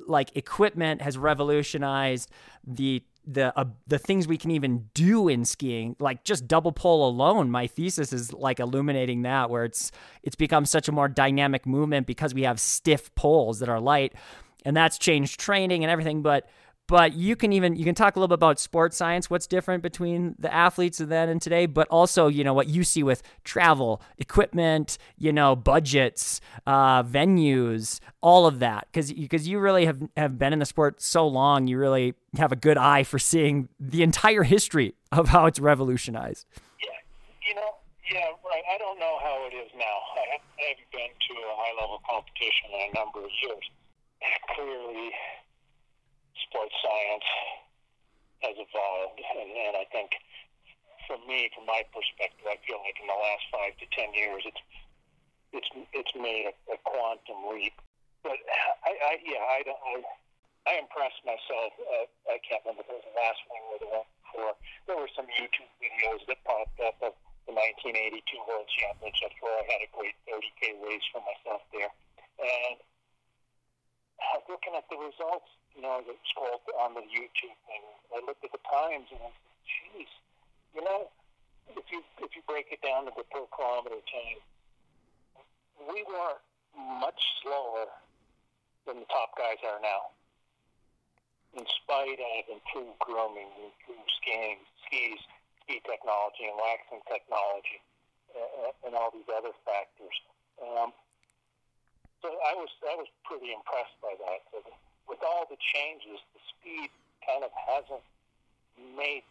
[0.06, 2.30] like equipment has revolutionized
[2.66, 5.96] the the uh, the things we can even do in skiing.
[5.98, 9.92] Like just double pole alone my thesis is like illuminating that where it's
[10.22, 14.14] it's become such a more dynamic movement because we have stiff poles that are light
[14.64, 16.48] and that's changed training and everything but
[16.86, 19.82] but you can even you can talk a little bit about sports science what's different
[19.82, 23.22] between the athletes of then and today but also you know what you see with
[23.44, 28.88] travel equipment you know budgets uh, venues all of that.
[28.90, 32.52] Because because you really have have been in the sport so long you really have
[32.52, 36.46] a good eye for seeing the entire history of how it's revolutionized.
[36.80, 36.96] Yeah
[37.46, 37.70] you know
[38.10, 38.64] yeah right.
[38.72, 39.96] I don't know how it is now.
[40.16, 43.64] I haven't been to a high level competition in a number of years.
[44.56, 45.10] Clearly
[46.48, 47.28] sports science
[48.44, 50.12] has evolved, and, and I think
[51.06, 54.44] for me, from my perspective, I feel like in the last five to ten years,
[54.44, 54.62] it's
[55.52, 57.76] it's it's made a, a quantum leap.
[58.24, 58.40] But
[58.84, 59.80] I, I yeah, I don't.
[59.84, 59.94] I,
[60.64, 61.76] I impressed myself.
[61.76, 64.54] Uh, I can't remember if it was the last one or the one before.
[64.88, 67.12] There were some YouTube videos that popped up of
[67.44, 68.16] the 1982
[68.48, 71.92] World Championships where I had a great 30k race for myself there,
[72.40, 72.80] and
[74.48, 78.52] looking at the results, you know, that scrolled on the YouTube and I looked at
[78.52, 80.10] the times and I said, "Geez,
[80.74, 81.10] you know,
[81.72, 84.40] if you if you break it down to the per kilometer time,
[85.88, 86.38] we were
[87.00, 87.88] much slower
[88.86, 90.12] than the top guys are now.
[91.54, 95.22] In spite of improved grooming, improved skiing, skis,
[95.62, 97.78] ski technology, and waxing technology,
[98.34, 100.16] uh, and all these other factors.
[100.58, 100.90] Um,
[102.24, 104.40] so I was I was pretty impressed by that.
[104.48, 104.64] So
[105.04, 106.88] with all the changes, the speed
[107.20, 108.00] kind of hasn't
[108.96, 109.28] made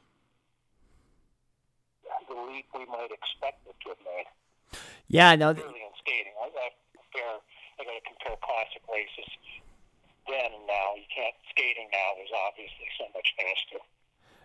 [2.29, 4.29] the leap we might expect it to have made.
[5.09, 5.57] Yeah, no.
[5.57, 7.41] Really in skating, I, I compare.
[7.41, 9.25] I got to compare classic races
[10.29, 10.93] then and now.
[10.93, 13.81] You can't skating now is obviously so much faster.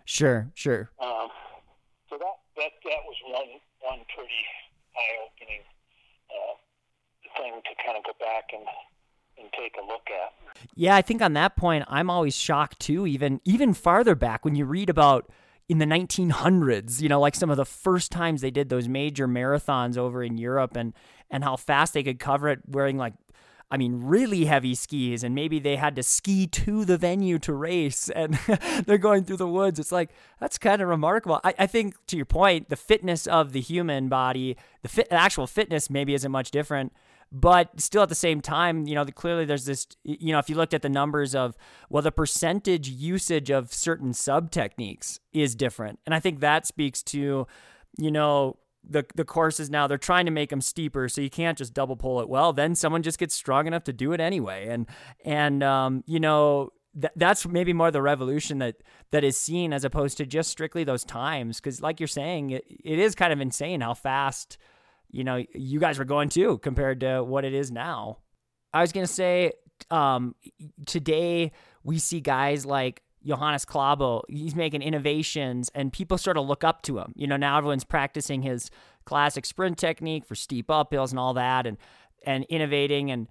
[0.09, 0.89] Sure, sure.
[0.97, 1.29] Um,
[2.09, 4.41] so that that that was one one pretty
[4.97, 5.61] eye opening
[6.33, 6.57] uh,
[7.37, 8.65] thing to kind of go back and
[9.39, 10.33] and take a look at.
[10.75, 13.07] Yeah, I think on that point, I'm always shocked too.
[13.07, 15.29] Even even farther back, when you read about
[15.67, 19.27] in the 1900s, you know, like some of the first times they did those major
[19.27, 20.93] marathons over in Europe, and
[21.29, 23.13] and how fast they could cover it wearing like.
[23.71, 27.53] I mean, really heavy skis, and maybe they had to ski to the venue to
[27.53, 28.33] race, and
[28.87, 29.77] they're going through the woods.
[29.77, 31.39] It's like that's kind of remarkable.
[31.43, 35.45] I, I think, to your point, the fitness of the human body, the fit, actual
[35.45, 36.93] fitness, maybe isn't much different
[37.31, 40.55] but still at the same time you know clearly there's this you know if you
[40.55, 41.55] looked at the numbers of
[41.89, 45.99] well the percentage usage of certain sub techniques is different.
[46.05, 47.47] And i think that speaks to
[47.97, 51.57] you know the the courses now they're trying to make them steeper so you can't
[51.57, 52.29] just double pole it.
[52.29, 54.67] Well then someone just gets strong enough to do it anyway.
[54.67, 54.87] And
[55.25, 58.77] and um, you know th- that's maybe more the revolution that
[59.11, 61.59] that is seen as opposed to just strictly those times.
[61.59, 64.57] Because like you're saying it, it is kind of insane how fast
[65.11, 68.17] you know, you guys were going too compared to what it is now.
[68.73, 69.53] I was going to say,
[69.89, 70.35] um,
[70.85, 71.51] today
[71.83, 74.21] we see guys like Johannes Klæbo.
[74.29, 77.13] He's making innovations and people sort of look up to him.
[77.15, 78.69] You know, now everyone's practicing his
[79.05, 81.77] classic sprint technique for steep uphills and all that and,
[82.25, 83.09] and innovating.
[83.09, 83.27] And,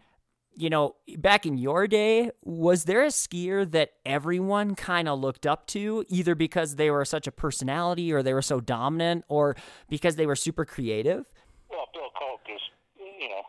[0.57, 5.47] you know, back in your day, was there a skier that everyone kind of looked
[5.47, 9.57] up to, either because they were such a personality or they were so dominant or
[9.89, 11.27] because they were super creative?
[11.69, 12.65] Well, Bill Koch is,
[12.97, 13.45] you know,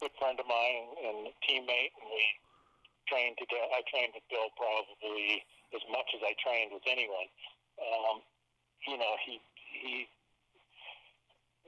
[0.00, 2.24] good friend of mine and teammate, and we
[3.04, 3.68] trained together.
[3.76, 5.44] I trained with Bill probably
[5.76, 7.28] as much as I trained with anyone.
[7.76, 8.24] Um,
[8.88, 9.36] you know, he
[9.68, 10.08] he.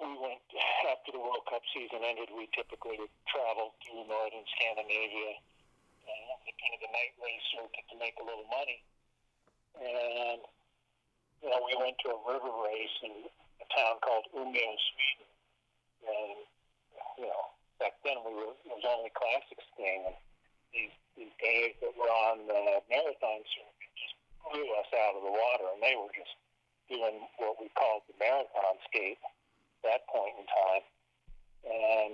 [0.01, 0.41] We went
[0.88, 2.33] after the World Cup season ended.
[2.33, 5.37] We typically would travel through northern Scandinavia,
[6.09, 8.81] uh, kind of the night race circuit to make a little money.
[9.77, 10.41] And
[11.45, 15.32] you know, we went to a river race in a town called Umeå, Sweden
[16.07, 16.37] and
[17.19, 17.43] you know,
[17.79, 20.19] back then we were it was only classic skiing, and
[20.75, 25.35] these these guys that were on the marathon circuit just blew us out of the
[25.35, 26.35] water, and they were just
[26.88, 30.85] doing what we called the marathon skate at that point in time.
[31.62, 32.12] And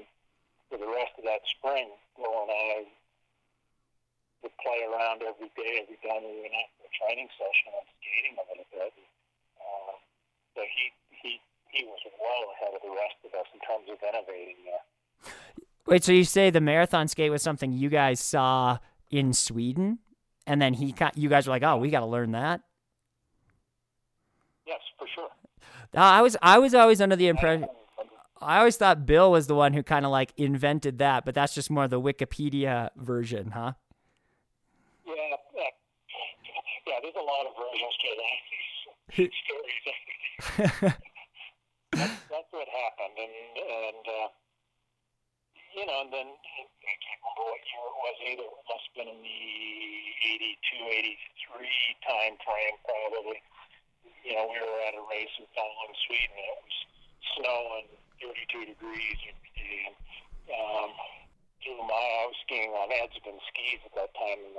[0.69, 2.85] for the rest of that spring, Bill and I
[4.43, 7.89] would play around every day, every time we went out for a training session and
[7.99, 8.93] skating a little bit.
[9.59, 9.95] Uh,
[10.55, 11.33] so he he
[11.71, 15.33] he was well ahead of the rest of us in terms of innovating there.
[15.87, 18.79] Wait, so you say the marathon skate was something you guys saw
[19.11, 19.99] in Sweden,
[20.47, 22.61] and then he, you guys were like, "Oh, we got to learn that."
[24.67, 25.29] Yes, for sure.
[25.95, 27.67] Uh, I was, I was always under the impression.
[28.41, 31.55] I always thought Bill was the one who kind of like invented that, but that's
[31.55, 33.73] just more the Wikipedia version, huh?
[35.07, 35.15] Yeah,
[35.57, 35.63] yeah,
[36.87, 36.95] yeah.
[37.03, 39.31] There's a lot of versions to that.
[40.85, 40.95] stories.
[41.99, 44.29] that's, what happened, and and uh,
[45.75, 48.47] you know, and then I can't remember what year it was either.
[48.49, 49.41] It must have been in the
[50.39, 53.39] 82, 83 time frame, probably.
[54.25, 56.79] You know, we were at a race in Finland, Sweden, and it was
[57.39, 57.89] snowing
[58.21, 59.79] 32 degrees every day.
[59.89, 59.97] And,
[60.51, 60.91] um,
[61.63, 64.59] through my, I was skiing on Edsbyn skis at that time, and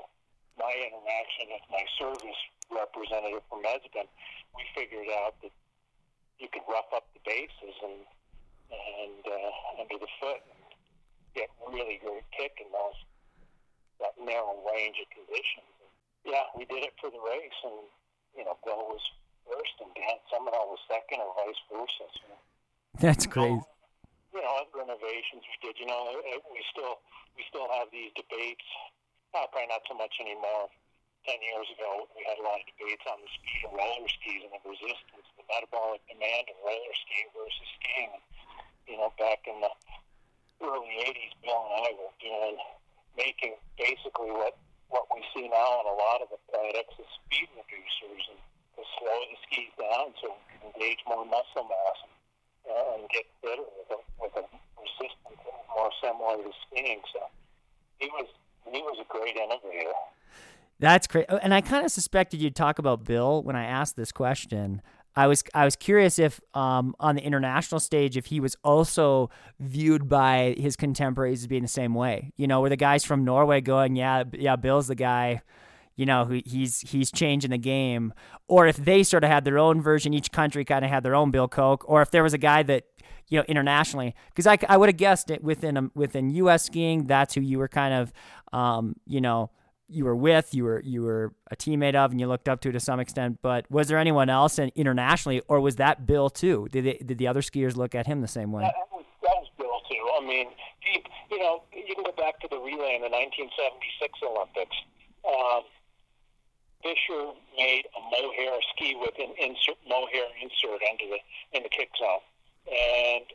[0.60, 4.08] my interaction with my service representative from Edsbyn,
[4.56, 5.54] we figured out that
[6.40, 8.00] you could rough up the bases and
[8.72, 10.64] and uh, under the foot and
[11.36, 13.00] get really good kick in those
[14.00, 15.68] that narrow range of conditions.
[15.84, 15.92] And
[16.24, 17.84] yeah, we did it for the race, and
[18.38, 19.04] you know, Bill was
[19.44, 22.06] first and Dan Simoneau was second, or vice versa.
[22.24, 22.30] So,
[23.04, 23.60] That's great.
[24.30, 25.76] You know, other innovations we did.
[25.82, 26.14] You know,
[26.54, 27.04] we still
[27.36, 28.66] we still have these debates.
[29.30, 30.74] Uh, probably not so much anymore
[31.30, 34.42] 10 years ago, we had a lot of debates on the speed of roller skis
[34.50, 38.18] and the resistance, the metabolic demand of roller skiing versus skiing.
[38.90, 39.70] You know, back in the
[40.66, 42.58] early 80s, Bill and I were doing,
[43.14, 44.58] making basically what,
[44.90, 48.42] what we see now in a lot of the products as speed reducers and
[48.74, 52.16] to slow the skis down so we can engage more muscle mass and,
[52.74, 54.46] uh, and get better with a, with a
[54.82, 55.46] resistance
[55.78, 57.06] more similar to skiing.
[57.14, 57.22] So
[58.02, 58.26] he was,
[58.66, 59.94] he was a great innovator.
[60.80, 61.26] That's great.
[61.30, 64.82] Oh, and I kind of suspected you'd talk about Bill when I asked this question.
[65.16, 69.30] I was I was curious if um, on the international stage if he was also
[69.60, 72.32] viewed by his contemporaries as being the same way.
[72.38, 75.42] You know, were the guys from Norway going, yeah, yeah, Bill's the guy.
[75.98, 78.14] you know, who he's he's changing the game,
[78.48, 81.16] or if they sort of had their own version, each country kind of had their
[81.16, 82.86] own Bill Koch, or if there was a guy that
[83.28, 86.64] you know internationally, because I, I would have guessed it within um, within U.S.
[86.64, 88.14] skiing, that's who you were kind of,
[88.54, 89.52] um, you know,
[89.90, 92.72] you were with, you were you were a teammate of, and you looked up to
[92.72, 93.40] to some extent.
[93.42, 96.68] But was there anyone else in, internationally, or was that Bill too?
[96.72, 98.64] Did they, did the other skiers look at him the same way?
[98.64, 100.04] That was, that was Bill too.
[100.18, 100.48] I mean,
[100.80, 104.78] he, you know, you can go back to the relay in the 1976 Olympics.
[105.26, 105.64] Um,
[106.82, 111.20] Fischer made a mohair ski with an insert mohair insert under the
[111.52, 112.24] in the kick zone,
[112.72, 113.26] and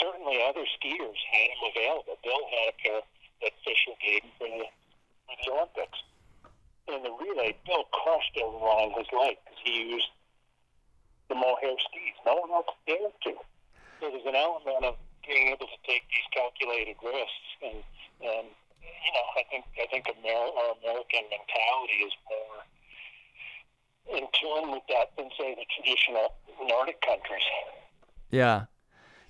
[0.00, 2.18] certainly other skiers had them available.
[2.24, 3.00] Bill had a pair
[3.42, 4.66] that Fischer gave him for the,
[5.28, 5.98] the Olympics.
[6.86, 10.12] In the relay, Bill crushed everyone on his leg because he used
[11.28, 12.16] the mohair skis.
[12.26, 13.32] No one else dared to.
[14.00, 17.80] So there's an element of being able to take these calculated risks and
[18.20, 18.46] and
[18.84, 22.60] you know, I think I think Amer- our American mentality is more
[24.16, 27.42] in tune with that than say the traditional Nordic countries.
[28.30, 28.66] Yeah,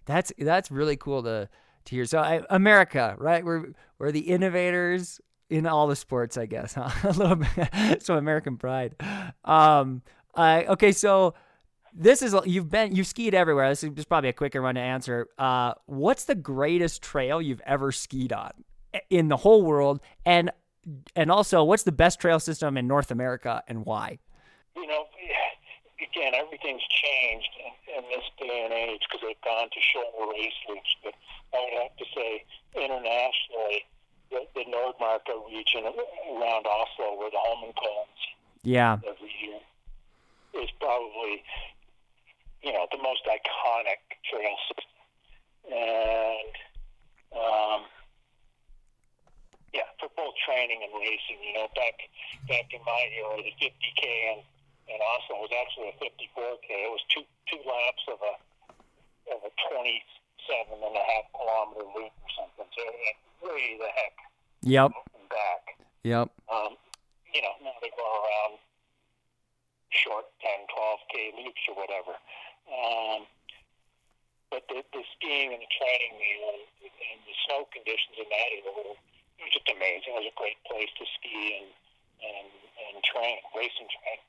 [0.06, 1.48] that's that's really cool to
[1.84, 2.04] to hear.
[2.04, 3.44] So I, America, right?
[3.44, 6.74] We're we're the innovators in all the sports, I guess.
[6.78, 6.90] Huh?
[7.04, 8.02] A little bit.
[8.02, 8.94] so American pride.
[9.44, 10.02] Um.
[10.34, 11.34] Uh, okay, so
[11.94, 13.68] this is you've been you've skied everywhere.
[13.68, 15.28] This is probably a quicker one to answer.
[15.38, 18.50] Uh, what's the greatest trail you've ever skied on?
[19.10, 20.50] in the whole world and
[21.16, 24.18] and also what's the best trail system in North America and why?
[24.76, 25.04] You know,
[25.98, 27.48] again, everything's changed
[27.96, 30.94] in, this day and age because they've gone to shoulder race loops.
[31.02, 31.14] But
[31.54, 33.86] I would have to say, internationally,
[34.30, 38.22] the, the Nordmarka region around Oslo, where the Holmenkollens
[38.62, 39.60] yeah every year,
[40.62, 41.42] is probably
[42.62, 44.94] you know the most iconic trail system,
[45.72, 46.54] and
[47.34, 47.80] um,
[49.74, 51.42] yeah, for both training and racing.
[51.42, 51.98] You know, back
[52.46, 54.38] back in my era, the 50k in,
[54.86, 56.68] in Oslo was actually a 54k.
[56.70, 58.34] It was two two laps of a
[59.34, 62.68] of a 27 and a half kilometer loop or something.
[62.70, 64.16] So it way the heck.
[64.64, 64.90] Yep.
[65.28, 65.62] Back.
[66.04, 66.32] Yep.
[66.48, 66.72] Um,
[67.34, 68.58] you know, now they go around
[69.90, 72.14] short 10, 12k loops or whatever.
[72.70, 73.28] Um,
[74.50, 78.70] but the, the skiing and the training and, and the snow conditions in that area
[78.70, 78.96] were
[79.34, 80.14] it was just amazing.
[80.14, 81.68] It was a great place to ski and
[82.24, 84.20] and, and train, race and train.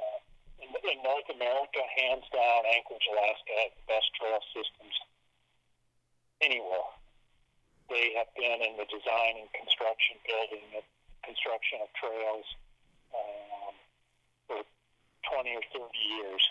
[0.00, 0.20] Uh,
[0.62, 4.96] in, in North America, hands down, Anchorage, Alaska has the best trail systems
[6.40, 6.95] anywhere.
[7.88, 10.82] They have been in the design and construction, building the
[11.22, 12.46] construction of trails
[13.14, 13.74] um,
[14.50, 14.60] for
[15.30, 16.42] 20 or 30 years,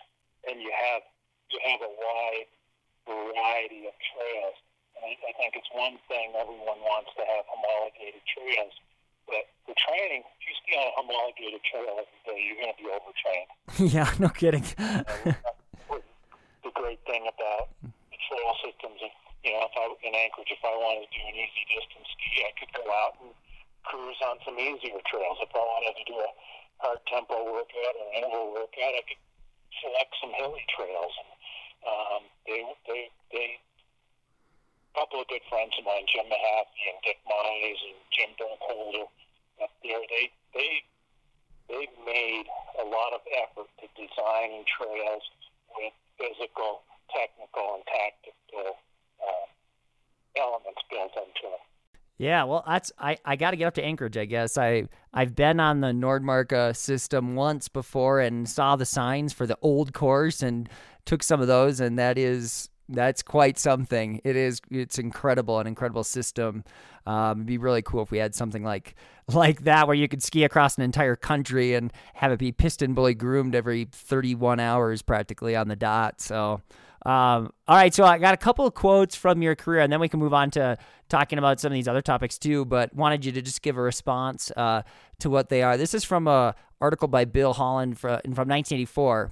[0.47, 1.03] and you have
[1.51, 2.49] you have a wide
[3.05, 4.57] variety of trails
[5.03, 8.75] I, I think it's one thing everyone wants to have homologated trails,
[9.27, 12.79] but the training, if you ski on a homologated trail every day, you're going to
[12.79, 13.51] be overtrained.
[13.95, 14.63] yeah, no kidding.
[16.63, 18.99] the great thing about the trail systems,
[19.45, 22.49] you know, if I in Anchorage, if I wanted to do an easy distance ski,
[22.49, 23.29] I could go out and
[23.85, 25.37] cruise on some easier trails.
[25.37, 26.29] If I wanted to do a
[26.81, 29.21] hard tempo workout or an interval workout, I could
[29.85, 31.13] select some hilly trails.
[31.21, 31.31] And
[31.85, 33.47] um, they they they
[34.97, 39.05] couple of good friends of mine, Jim Mahaffey and Dick Mize and Jim Burkholder
[39.61, 40.01] up there.
[40.09, 40.81] They they
[41.69, 42.49] they made
[42.81, 45.25] a lot of effort to designing trails
[45.77, 46.81] with physical,
[47.13, 48.81] technical, and tactical
[50.39, 51.59] elements built into them.
[52.17, 54.15] Yeah, well, that's I, I got to get up to Anchorage.
[54.15, 59.33] I guess I I've been on the Nordmarka system once before and saw the signs
[59.33, 60.69] for the old course and
[61.05, 64.21] took some of those, and that is that's quite something.
[64.23, 64.61] It is.
[64.69, 66.63] It's incredible, an incredible system.
[67.05, 68.95] Um, it'd be really cool if we had something like
[69.33, 73.17] like that, where you could ski across an entire country and have it be PistenBully
[73.17, 76.21] groomed every 31 hours, practically on the dot.
[76.21, 76.61] So,
[77.05, 77.93] um, all right.
[77.93, 80.33] So I got a couple of quotes from your career, and then we can move
[80.33, 82.65] on to talking about some of these other topics too.
[82.65, 84.81] But wanted you to just give a response uh,
[85.19, 85.77] to what they are.
[85.77, 89.31] This is from a article by Bill Holland from, from 1984.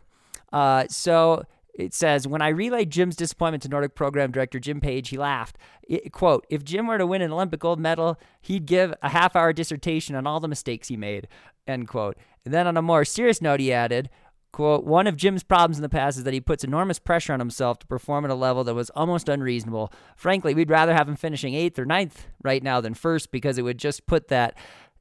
[0.51, 5.09] Uh, so it says, when I relayed Jim's disappointment to Nordic program director Jim Page,
[5.09, 5.57] he laughed.
[5.81, 9.36] It, quote, if Jim were to win an Olympic gold medal, he'd give a half
[9.36, 11.28] hour dissertation on all the mistakes he made,
[11.67, 12.17] end quote.
[12.45, 14.09] And then on a more serious note, he added,
[14.54, 17.39] quote, one of Jim's problems in the past is that he puts enormous pressure on
[17.39, 19.91] himself to perform at a level that was almost unreasonable.
[20.16, 23.64] Frankly, we'd rather have him finishing eighth or ninth right now than first because it
[23.64, 24.56] would just put that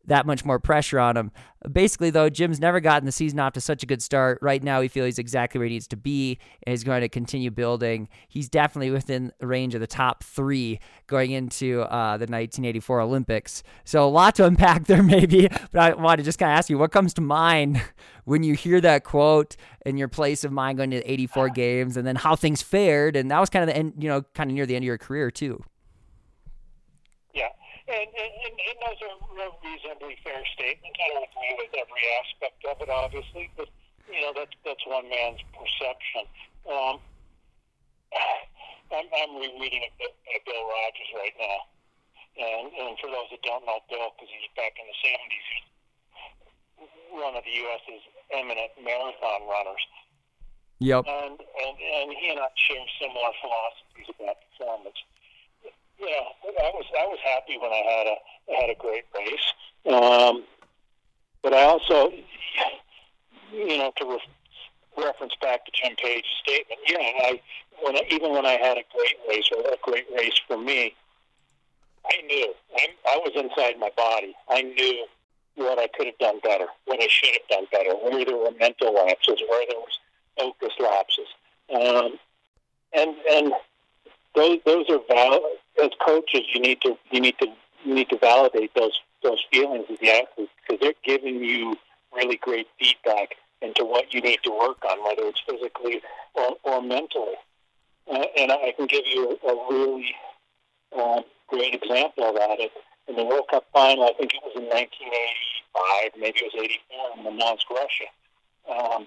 [0.06, 1.30] that much more pressure on him.
[1.70, 4.38] Basically, though, Jim's never gotten the season off to such a good start.
[4.42, 7.08] Right now, he feels he's exactly where he needs to be and he's going to
[7.08, 8.08] continue building.
[8.28, 13.62] He's definitely within range of the top three going into uh, the 1984 Olympics.
[13.84, 15.48] So, a lot to unpack there, maybe.
[15.70, 17.80] But I want to just kind of ask you what comes to mind
[18.24, 22.06] when you hear that quote in your place of mind going to 84 games and
[22.06, 23.14] then how things fared.
[23.14, 24.86] And that was kind of the end, you know, kind of near the end of
[24.86, 25.62] your career, too.
[27.92, 30.96] And, and, and those are reasonably fair statements.
[30.96, 33.68] I don't agree with every aspect of it, obviously, but
[34.08, 36.24] you know that's that's one man's perception.
[36.64, 36.96] Um,
[38.96, 41.58] I'm, I'm rereading a bit by Bill Rodgers right now,
[42.40, 45.68] and and for those that don't know Bill, because he's back in the '70s, he's
[47.12, 49.84] one of the U.S.'s eminent marathon runners.
[50.80, 51.04] Yep.
[51.12, 54.96] And and and he and I share similar philosophies about performance
[56.02, 59.52] yeah, I was I was happy when I had a had a great race.
[59.86, 60.44] Um,
[61.42, 62.12] but I also,
[63.52, 67.40] you know, to re- reference back to Jim Page's statement, yeah, I
[67.82, 70.94] when I, even when I had a great race or a great race for me,
[72.06, 74.34] I knew I, I was inside my body.
[74.48, 75.06] I knew
[75.54, 78.52] what I could have done better, what I should have done better, where there were
[78.58, 79.98] mental lapses, where there was
[80.38, 81.28] focus lapses,
[81.74, 82.18] um,
[82.92, 83.52] and and
[84.34, 85.42] those those are valid.
[85.82, 87.46] As coaches, you need to you need to
[87.84, 91.76] you need to validate those those feelings of the athletes because they're giving you
[92.14, 96.02] really great feedback into what you need to work on, whether it's physically
[96.34, 97.34] or, or mentally.
[98.10, 100.14] Uh, and I can give you a, really
[100.96, 102.58] uh, great example of that.
[103.08, 106.64] In the World Cup final, I think it was in 1985, maybe it was
[107.22, 108.08] 84 in Moscow, Russia.
[108.68, 109.06] Um,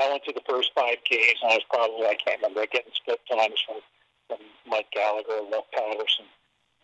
[0.00, 2.92] I went to the first five Ks, and I was probably, I can't remember, getting
[2.94, 3.80] split times from
[4.28, 6.26] from Mike Gallagher, Love Patterson,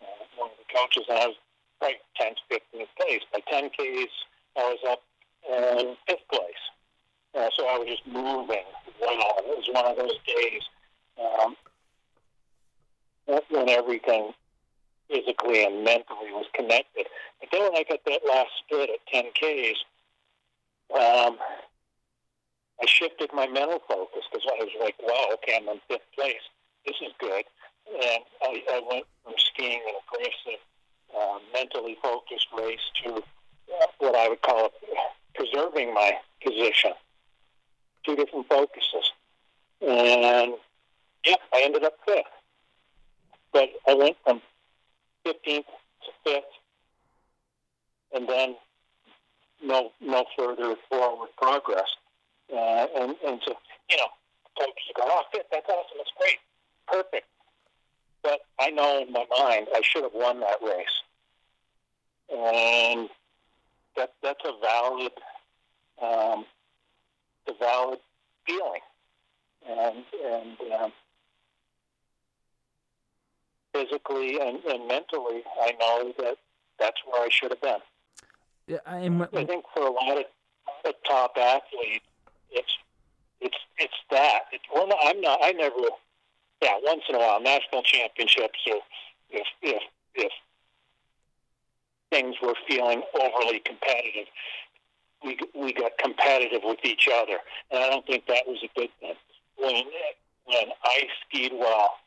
[0.01, 1.35] uh, one of the coaches, and I was
[1.81, 3.21] right 10th, 15th place.
[3.31, 4.11] By 10 Ks,
[4.57, 5.03] I was up
[5.49, 6.63] in fifth place.
[7.35, 8.65] Uh, so I was just moving
[8.99, 9.35] well.
[9.39, 10.61] It was one of those days
[11.21, 11.55] um,
[13.49, 14.33] when everything
[15.09, 17.05] physically and mentally was connected.
[17.39, 19.77] But then when I got that last split at 10 Ks,
[20.93, 21.37] um,
[22.81, 26.41] I shifted my mental focus because I was like, wow, okay, I'm in fifth place
[26.85, 27.43] this is good.
[27.87, 30.59] And I, I went from skiing an aggressive,
[31.15, 34.71] uh, mentally focused race to uh, what I would call
[35.35, 36.13] preserving my
[36.43, 36.91] position.
[38.05, 39.11] Two different focuses.
[39.81, 40.53] And
[41.25, 42.23] yeah, I ended up fifth.
[43.51, 44.41] But I went from
[45.25, 46.43] 15th to fifth,
[48.13, 48.55] and then
[49.63, 51.87] no no further forward progress.
[52.51, 53.55] Uh, and and so
[53.89, 54.07] you know,
[54.59, 56.37] coaches go, "Oh, fifth, that's awesome, that's great."
[56.87, 57.27] Perfect.
[58.23, 61.01] But I know in my mind I should have won that race.
[62.33, 63.09] And
[63.95, 65.11] that that's a valid
[66.01, 66.45] um,
[67.47, 67.99] a valid
[68.45, 68.81] feeling.
[69.67, 70.91] And and um,
[73.73, 76.37] physically and, and mentally I know that
[76.79, 77.79] that's where I should have been.
[78.67, 80.25] Yeah, I'm, I think for a lot of,
[80.85, 82.05] of top athletes,
[82.49, 82.71] it's
[83.39, 84.39] it's it's that.
[84.51, 85.39] It's, well, I'm not.
[85.43, 85.75] I never
[86.61, 88.79] yeah, once in a while, national championships, or
[89.29, 89.83] if if
[90.15, 90.31] if
[92.09, 94.27] things were feeling overly competitive,
[95.23, 97.39] we we got competitive with each other,
[97.71, 99.15] and I don't think that was a good thing.
[99.57, 99.83] When
[100.45, 101.97] when I skied well,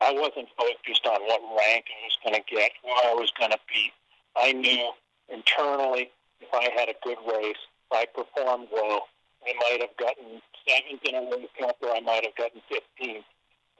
[0.00, 3.52] I wasn't focused on what rank I was going to get, where I was going
[3.52, 3.92] to be.
[4.34, 4.90] I knew
[5.28, 6.10] internally
[6.40, 7.56] if I had a good race,
[7.90, 9.08] if I performed well,
[9.46, 13.24] I might have gotten seventh in a World Cup, or I might have gotten 15th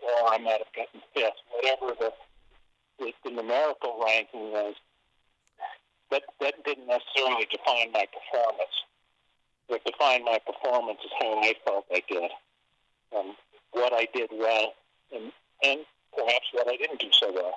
[0.02, 2.12] or I might have gotten fifth, whatever the,
[2.98, 4.74] the, the numerical ranking was.
[6.10, 8.74] That, that didn't necessarily define my performance.
[9.68, 12.30] What defined my performance is how I felt I did,
[13.16, 13.34] and
[13.70, 14.74] what I did well,
[15.14, 15.32] and,
[15.62, 15.80] and
[16.14, 17.54] perhaps what I didn't do so well.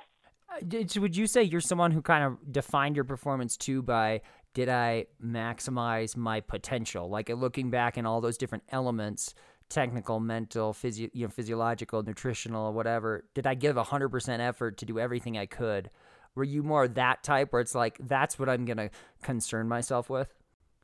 [0.49, 4.21] Uh, so would you say you're someone who kind of defined your performance too by
[4.53, 7.09] did I maximize my potential?
[7.09, 9.35] Like uh, looking back in all those different elements,
[9.69, 14.99] technical, mental, physio, you know, physiological, nutritional, whatever, did I give 100% effort to do
[14.99, 15.89] everything I could?
[16.35, 18.89] Were you more that type where it's like, that's what I'm going to
[19.23, 20.33] concern myself with?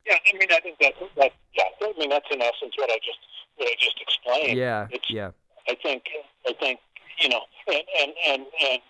[0.06, 2.96] Yeah, I mean, I think that's, that, yeah, I mean, that's in essence what I
[3.04, 3.18] just,
[3.56, 4.58] what I just explained.
[4.58, 5.30] Yeah, it's, yeah.
[5.68, 6.04] I think,
[6.46, 6.80] I think,
[7.20, 8.82] you know, and, and, and, and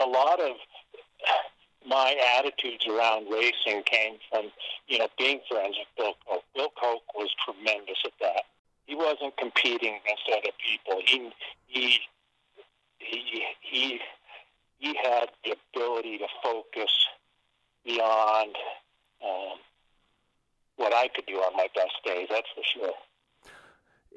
[0.00, 0.56] a lot of
[1.86, 4.50] my attitudes around racing came from,
[4.88, 6.42] you know, being friends with Bill Koch.
[6.54, 8.42] Bill Koch was tremendous at that
[8.86, 11.00] he wasn't competing against other people.
[11.04, 11.30] He
[11.66, 11.98] he
[12.98, 14.00] he he
[14.78, 16.90] he had the ability to focus
[17.84, 18.54] beyond
[19.24, 19.58] um,
[20.76, 22.28] what I could do on my best days.
[22.30, 22.92] That's for sure.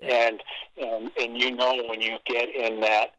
[0.02, 0.42] And
[0.82, 3.16] and and you know when you get in that.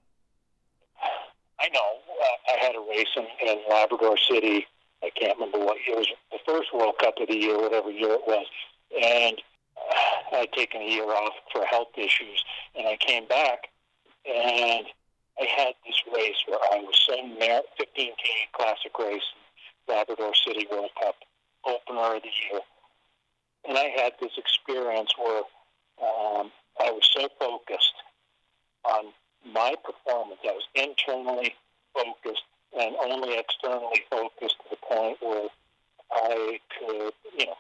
[1.63, 4.67] I know uh, I had a race in, in Labrador City.
[5.03, 8.13] I can't remember what it was the first World Cup of the year, whatever year
[8.13, 8.47] it was,
[9.03, 9.41] and
[10.33, 12.45] I'd taken a year off for health issues,
[12.77, 13.69] and I came back,
[14.27, 14.87] and
[15.41, 18.15] I had this race where I was so 15K
[18.53, 19.23] classic race,
[19.89, 21.17] Labrador City World Cup,
[21.67, 22.61] opener of the year,
[23.69, 25.43] and I had this experience where
[26.03, 27.95] um, I was so focused
[28.85, 29.13] on
[29.53, 30.41] my performance.
[30.45, 31.55] I was internally
[31.95, 32.45] focused
[32.79, 35.49] and only externally focused to the point where
[36.13, 37.57] I could, you know,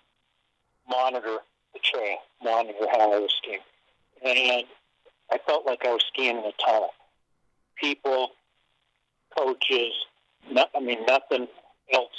[0.88, 1.38] monitor
[1.72, 3.58] the train, monitor how I was skiing.
[4.24, 4.64] And
[5.32, 6.90] I felt like I was skiing in a tunnel.
[7.80, 8.30] People,
[9.36, 9.92] coaches,
[10.50, 11.48] not, I mean, nothing
[11.92, 12.10] else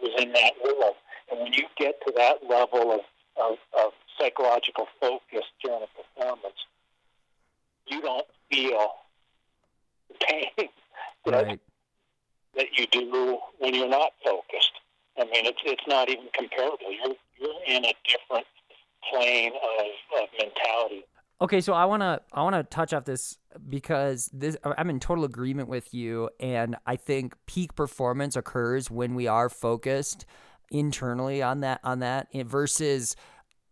[0.00, 0.94] was in that world.
[1.30, 3.00] And when you get to that level of,
[3.36, 6.58] of, of psychological focus during a performance,
[7.86, 8.90] you don't feel
[10.08, 10.46] the pain
[11.26, 11.60] that, Right.
[12.56, 14.72] that you do when you're not focused.
[15.18, 16.92] I mean, it's it's not even comparable.
[16.92, 18.46] You're you're in a different
[19.10, 21.04] plane of, of mentality.
[21.40, 23.38] Okay, so I wanna I wanna touch off this
[23.68, 29.14] because this I'm in total agreement with you, and I think peak performance occurs when
[29.14, 30.26] we are focused
[30.70, 33.14] internally on that on that versus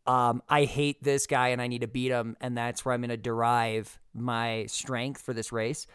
[0.06, 3.02] um, I hate this guy and I need to beat him, and that's where I'm
[3.02, 5.86] to derive my strength for this race.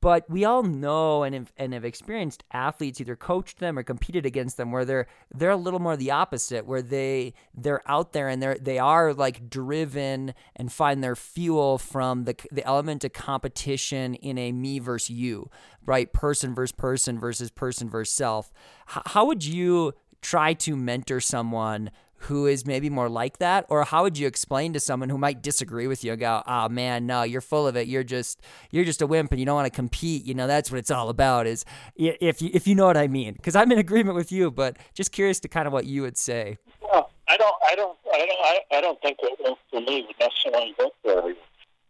[0.00, 4.24] But we all know and have, and have experienced athletes either coached them or competed
[4.24, 8.28] against them where they're they're a little more the opposite, where they they're out there
[8.28, 13.12] and they're they are like driven and find their fuel from the the element of
[13.12, 15.50] competition in a me versus you,
[15.84, 16.12] right?
[16.12, 18.52] Person versus person versus person versus self.
[18.88, 21.90] H- how would you try to mentor someone
[22.22, 23.64] who is maybe more like that?
[23.68, 26.68] Or how would you explain to someone who might disagree with you and go, oh
[26.68, 27.86] man, no, you're full of it.
[27.86, 28.40] You're just
[28.70, 30.24] you're just a wimp and you don't want to compete.
[30.24, 31.64] You know, that's what it's all about is
[31.96, 33.34] if you if you know what I mean.
[33.34, 36.16] Because I'm in agreement with you, but just curious to kind of what you would
[36.16, 36.58] say.
[36.80, 40.74] Well, I don't, I don't, I don't, I, don't think worked for me would necessarily
[40.78, 41.36] work for everyone.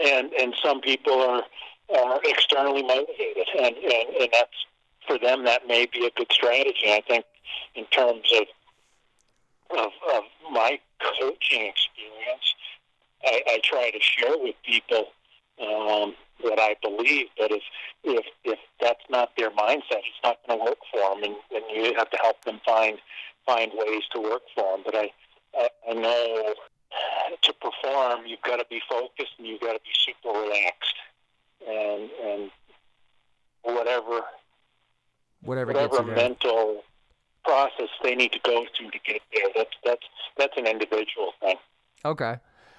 [0.00, 1.42] And and some people are
[1.94, 4.66] uh, externally motivated, and, and and that's
[5.06, 6.86] for them that may be a good strategy.
[6.86, 7.24] I think
[7.74, 8.46] in terms of
[9.70, 10.78] of, of my
[11.20, 12.54] coaching experience,
[13.24, 15.06] I, I try to share with people
[15.60, 17.26] um, what I believe.
[17.36, 17.62] But if
[18.04, 21.64] if if that's not their mindset, it's not going to work for them, and, and
[21.74, 22.98] you have to help them find
[23.44, 24.82] find ways to work for them.
[24.84, 25.10] But I
[25.56, 26.54] I, I know
[27.42, 30.96] to perform, you've got to be focused and you've got to be super relaxed,
[31.66, 32.50] and and
[33.62, 34.22] whatever
[35.42, 36.16] Whatever, whatever gets you there.
[36.16, 36.82] mental
[37.48, 39.48] process they need to go through to get there.
[39.56, 40.06] That's that's
[40.38, 41.56] that's an individual thing.
[42.04, 42.34] Okay.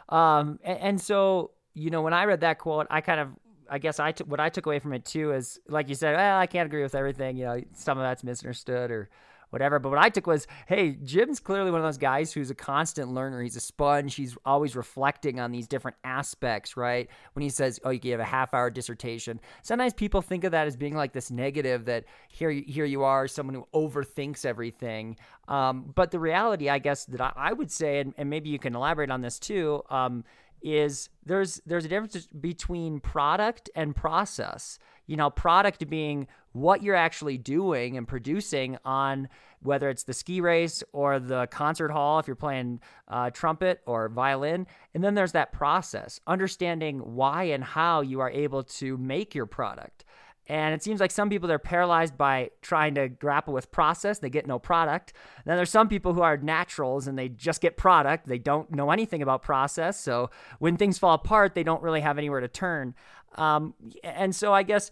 [0.10, 3.30] Um, and, and so you know, when I read that quote, I kind of,
[3.70, 6.16] I guess I took what I took away from it too is, like you said,
[6.16, 7.38] well, I can't agree with everything.
[7.38, 9.10] You know, some of that's misunderstood or
[9.50, 9.80] whatever.
[9.80, 13.14] But what I took was, hey, Jim's clearly one of those guys who's a constant
[13.14, 13.42] learner.
[13.42, 14.16] He's a sponge.
[14.16, 17.10] He's always reflecting on these different aspects, right?
[17.34, 19.40] When he says, oh, you gave a half hour dissertation.
[19.62, 23.28] Sometimes people think of that as being like this negative that here, here you are,
[23.28, 25.18] someone who overthinks everything.
[25.48, 28.60] Um, but the reality, I guess, that I, I would say, and, and maybe you
[28.60, 30.24] can elaborate on this too, um,
[30.62, 34.80] is there's there's a difference between product and process.
[35.08, 39.30] You know, product being what you're actually doing and producing on
[39.62, 44.10] whether it's the ski race or the concert hall if you're playing uh, trumpet or
[44.10, 44.66] violin.
[44.94, 49.46] And then there's that process, understanding why and how you are able to make your
[49.46, 50.06] product.
[50.50, 54.18] And it seems like some people they're paralyzed by trying to grapple with process.
[54.18, 55.14] They get no product.
[55.38, 58.28] And then there's some people who are naturals and they just get product.
[58.28, 60.00] They don't know anything about process.
[60.00, 62.96] So when things fall apart, they don't really have anywhere to turn.
[63.36, 64.90] Um, and so I guess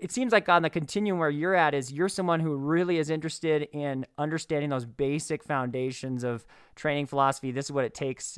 [0.00, 3.08] it seems like on the continuum where you're at is you're someone who really is
[3.08, 6.44] interested in understanding those basic foundations of
[6.74, 7.52] training philosophy.
[7.52, 8.36] This is what it takes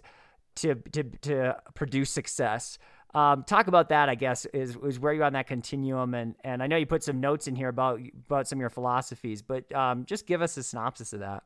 [0.57, 2.79] to to to produce success.
[3.15, 6.15] Um, talk about that, I guess, is, is where you're on that continuum.
[6.15, 8.71] And, and I know you put some notes in here about, about some of your
[8.71, 11.43] philosophies, but um, just give us a synopsis of that.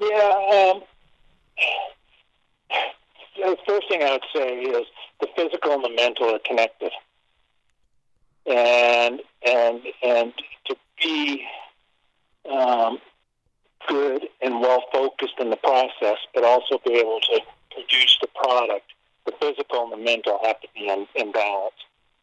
[0.00, 0.72] Yeah.
[0.74, 0.82] Um,
[3.36, 4.86] the first thing I would say is
[5.20, 6.92] the physical and the mental are connected.
[8.46, 10.32] And, and, and
[10.66, 11.44] to be
[12.50, 12.98] um,
[13.86, 17.40] good and well focused in the process, but also be able to
[17.70, 18.92] produce the product
[19.26, 21.74] the physical and the mental have to be in, in balance.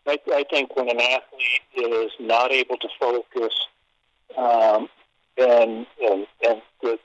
[0.07, 3.53] I, I think when an athlete is not able to focus
[4.37, 4.89] um,
[5.37, 6.99] and and, and the,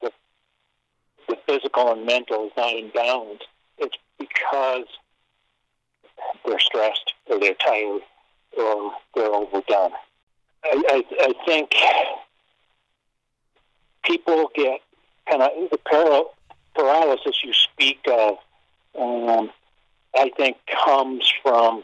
[0.00, 0.12] the
[1.28, 3.42] the physical and mental is not in balance,
[3.78, 4.86] it's because
[6.44, 8.02] they're stressed or they're tired
[8.56, 9.92] or they're overdone.
[10.64, 11.74] I, I, I think
[14.04, 14.80] people get
[15.30, 16.30] kind of the paral-
[16.74, 18.36] paralysis you speak of.
[18.98, 19.50] Um,
[20.16, 21.82] I think comes from,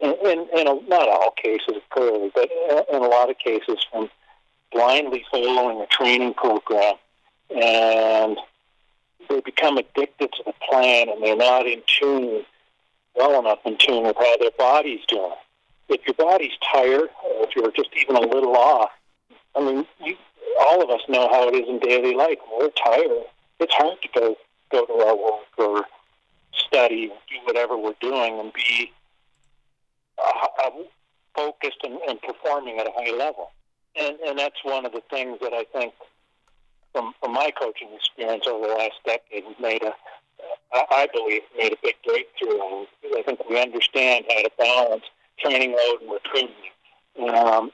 [0.00, 2.48] in, in, in a, not all cases clearly, but
[2.92, 4.10] in a lot of cases from
[4.72, 6.94] blindly following a training program
[7.50, 8.38] and
[9.28, 12.44] they become addicted to the plan and they're not in tune,
[13.14, 15.32] well enough in tune with how their body's doing.
[15.88, 18.90] If your body's tired, or if you're just even a little off,
[19.56, 20.16] I mean, you,
[20.60, 22.38] all of us know how it is in daily life.
[22.58, 23.24] We're tired,
[23.58, 24.36] it's hard to go
[24.70, 25.84] go to our work or
[26.52, 28.92] study, do whatever we're doing, and be
[30.18, 30.70] uh, uh,
[31.34, 33.50] focused and, and performing at a high level.
[34.00, 35.94] And and that's one of the things that I think
[36.92, 39.92] from, from my coaching experience over the last decade, made a,
[40.72, 42.86] I believe, made a big breakthrough.
[43.16, 45.04] I think we understand how to balance
[45.38, 47.70] training load and recruitment, um,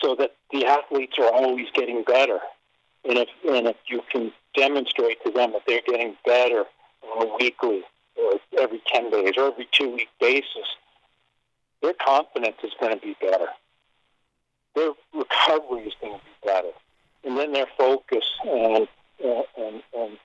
[0.00, 2.38] so that the athletes are always getting better.
[3.04, 6.64] And if and if you can demonstrate to them that they're getting better
[7.02, 7.82] on a weekly
[8.16, 10.66] or every ten days or every two week basis,
[11.82, 13.48] their confidence is going to be better.
[14.74, 16.70] Their recovery is going to be better
[17.24, 18.88] and then their focus and
[19.22, 20.16] and, and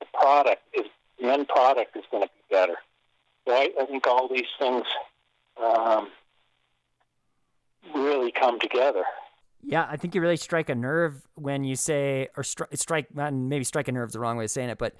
[0.00, 0.86] the product is
[1.20, 2.74] the end product is going to be better.
[3.46, 4.84] So I, I think all these things
[5.62, 6.08] um,
[7.94, 9.04] really come together.
[9.62, 13.64] Yeah, I think you really strike a nerve when you say, or stri- strike, maybe
[13.64, 14.94] strike a nerve is the wrong way of saying it, but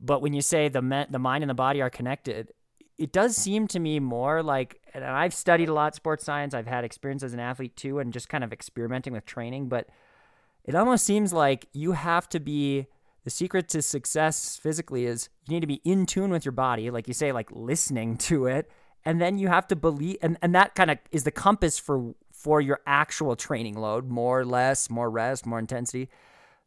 [0.00, 2.52] but when you say the me- the mind and the body are connected,
[2.98, 6.54] it does seem to me more like, and I've studied a lot sports science.
[6.54, 9.68] I've had experience as an athlete too, and just kind of experimenting with training.
[9.68, 9.88] But
[10.64, 12.86] it almost seems like you have to be
[13.24, 16.90] the secret to success physically is you need to be in tune with your body,
[16.90, 18.70] like you say, like listening to it,
[19.04, 22.14] and then you have to believe, and and that kind of is the compass for
[22.40, 26.08] for your actual training load, more, less, more rest, more intensity.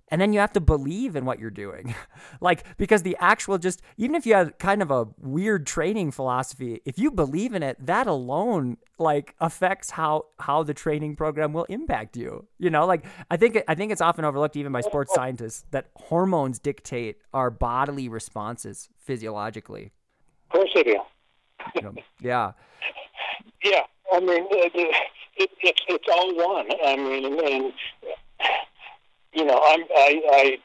[0.10, 1.96] And then you have to believe in what you're doing.
[2.42, 6.82] Like because the actual just even if you have kind of a weird training philosophy
[6.84, 11.64] if you believe in it that alone like affects how how the training program will
[11.66, 12.86] impact you you know?
[12.86, 15.16] Like i think i think it's often overlooked even by sports oh.
[15.16, 19.92] scientists that hormones dictate our bodily responses physiologically.
[20.52, 21.00] Of course they do.
[22.20, 22.52] Yeah.
[23.64, 24.46] Yeah i mean
[25.38, 27.74] it, it, it's it's all one i mean and
[29.34, 30.58] you know, I'm I I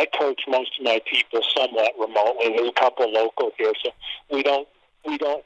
[0.00, 2.54] I coach most of my people somewhat remotely.
[2.56, 3.90] There's a couple local here, so
[4.30, 4.66] we don't
[5.06, 5.44] we don't.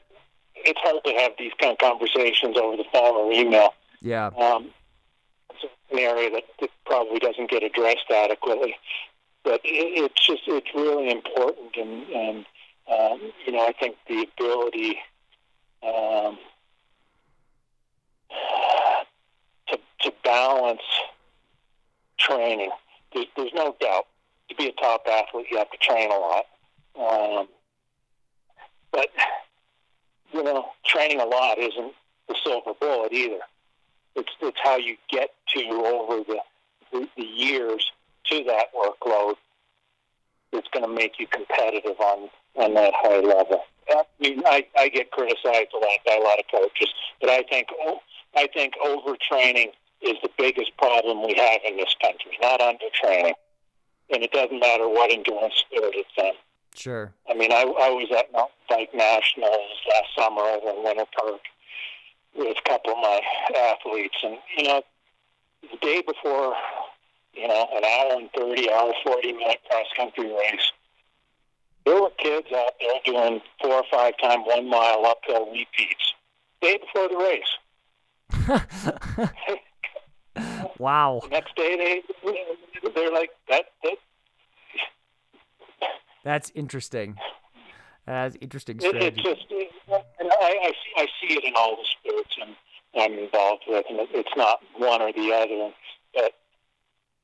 [0.55, 3.73] It's hard to have these kind of conversations over the phone or email.
[4.01, 4.27] Yeah.
[4.27, 4.69] Um,
[5.51, 8.75] it's an area that, that probably doesn't get addressed adequately,
[9.43, 12.45] but it, it's just it's really important, and and
[12.91, 14.97] um, you know I think the ability.
[15.83, 16.39] Um,
[19.69, 20.81] to to balance
[22.17, 22.71] training.
[23.13, 24.07] There's, there's no doubt.
[24.49, 26.45] To be a top athlete, you have to train a lot.
[26.97, 27.47] Um,
[28.91, 29.09] but,
[30.31, 31.93] you know, training a lot isn't
[32.27, 33.39] the silver bullet either.
[34.15, 36.39] It's, it's how you get to over the,
[36.91, 37.91] the, the years
[38.27, 39.35] to that workload
[40.53, 43.63] that's going to make you competitive on, on that high level.
[43.89, 47.43] I mean, I, I get criticized a lot by a lot of coaches, but I
[47.43, 47.99] think oh,
[48.35, 49.71] I think overtraining
[50.01, 53.33] is the biggest problem we have in this country, not undertraining.
[54.09, 56.31] And it doesn't matter what endurance sport it's in.
[56.75, 57.11] Sure.
[57.29, 61.41] I mean, I, I was at Mountain Bike Nationals last summer over in Winter Park
[62.35, 63.21] with a couple of my
[63.55, 64.15] athletes.
[64.23, 64.83] And, you know,
[65.63, 66.53] the day before,
[67.33, 70.71] you know, an hour and 30, hour 40 minute cross country race,
[71.85, 76.13] there were kids out there doing four or five time one mile uphill repeats.
[76.61, 77.57] Day before the race.
[80.77, 81.19] wow.
[81.23, 82.03] The next day they
[82.93, 83.65] they're like that.
[83.83, 83.97] that
[86.23, 87.17] That's interesting.
[88.05, 89.21] That's interesting it, strategy.
[89.21, 89.45] it's just,
[90.19, 92.55] and I, I see I see it in all the sports and
[92.95, 95.73] I'm involved with, and it, it's not one or the other.
[96.13, 96.33] But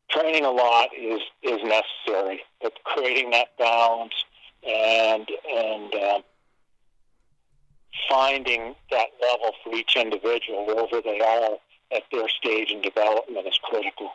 [0.10, 2.42] training a lot is is necessary.
[2.62, 4.26] But creating that balance
[4.66, 6.24] and and um,
[8.10, 11.58] finding that level for each individual wherever they are
[11.96, 14.12] at their stage in development is critical.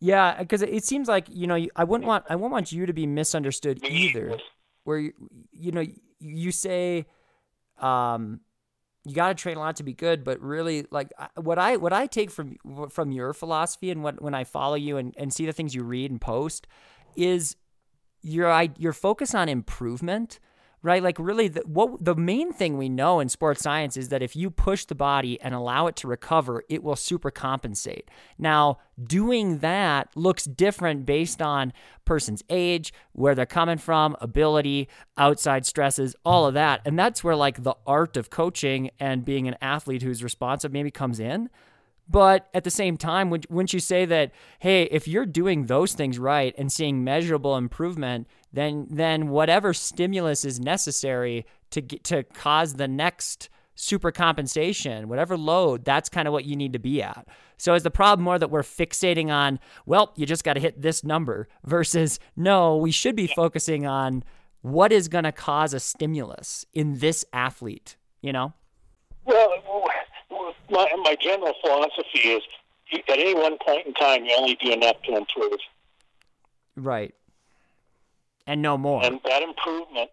[0.00, 2.92] Yeah, because it seems like you know I wouldn't want I wouldn't want you to
[2.92, 4.36] be misunderstood either.
[4.84, 5.12] Where you
[5.52, 5.84] you know
[6.18, 7.06] you say,
[7.78, 8.40] um,
[9.04, 11.92] you got to train a lot to be good, but really like what I what
[11.92, 12.56] I take from
[12.90, 15.84] from your philosophy and what when I follow you and, and see the things you
[15.84, 16.66] read and post
[17.14, 17.54] is
[18.22, 20.40] your your focus on improvement
[20.82, 21.02] right?
[21.02, 24.34] Like really, the, what the main thing we know in sports science is that if
[24.34, 28.04] you push the body and allow it to recover, it will supercompensate.
[28.38, 31.72] Now, doing that looks different based on
[32.04, 37.36] person's age, where they're coming from, ability, outside stresses, all of that, and that's where
[37.36, 41.48] like the art of coaching and being an athlete who's responsive maybe comes in.
[42.12, 46.18] But at the same time, wouldn't you say that, hey, if you're doing those things
[46.18, 52.74] right and seeing measurable improvement, then then whatever stimulus is necessary to get, to cause
[52.74, 57.26] the next super compensation, whatever load, that's kind of what you need to be at.
[57.56, 60.82] So is the problem more that we're fixating on, well, you just got to hit
[60.82, 64.22] this number versus no, we should be focusing on
[64.60, 68.52] what is going to cause a stimulus in this athlete, you know?
[69.24, 69.61] Well,
[70.72, 72.42] my, my general philosophy is
[72.92, 75.58] at any one point in time, you only do enough to improve.
[76.76, 77.14] Right
[78.46, 79.04] and no more.
[79.04, 80.10] And that improvement,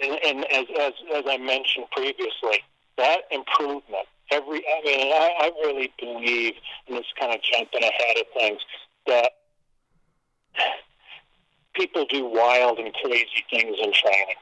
[0.00, 2.62] and, and as, as, as I mentioned previously,
[2.96, 6.54] that improvement, every, I mean, I, I really believe,
[6.86, 8.60] in this kind of jumping ahead of things,
[9.06, 9.30] that
[11.74, 14.36] people do wild and crazy things in training.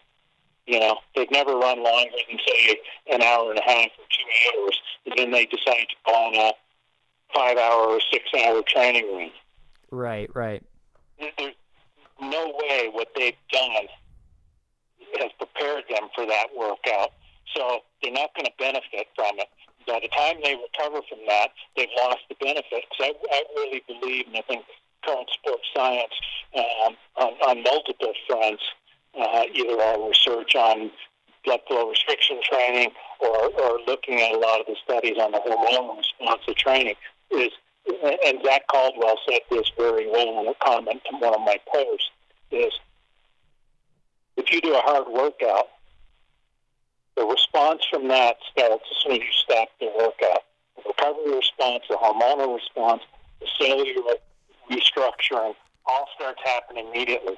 [0.67, 2.77] You know, they've never run longer than say
[3.11, 6.35] an hour and a half or two hours, and then they decide to go on
[6.35, 6.53] a
[7.35, 9.31] five-hour or six-hour training run.
[9.91, 10.63] Right, right.
[11.19, 11.55] There's
[12.21, 13.89] no way what they've done
[15.19, 17.11] has prepared them for that workout.
[17.55, 19.49] So they're not going to benefit from it.
[19.87, 22.85] By the time they recover from that, they've lost the benefit.
[22.89, 24.65] Because I, I really believe, and I think
[25.05, 26.13] current sports science
[26.57, 28.63] um, on, on multiple fronts,
[29.19, 30.91] uh, either our research on
[31.45, 32.91] blood flow restriction training
[33.21, 36.95] or, or looking at a lot of the studies on the hormonal response to training,
[37.31, 37.51] is
[38.25, 42.11] and Zach Caldwell said this very well in a comment to one of my posts,
[42.53, 42.73] is
[44.37, 45.69] if you do a hard workout,
[47.17, 50.43] the response from that starts as soon as you stop the workout.
[50.77, 53.03] The recovery response, the hormonal response,
[53.41, 54.15] the cellular
[54.71, 55.55] restructuring
[55.87, 57.35] all starts happening immediately.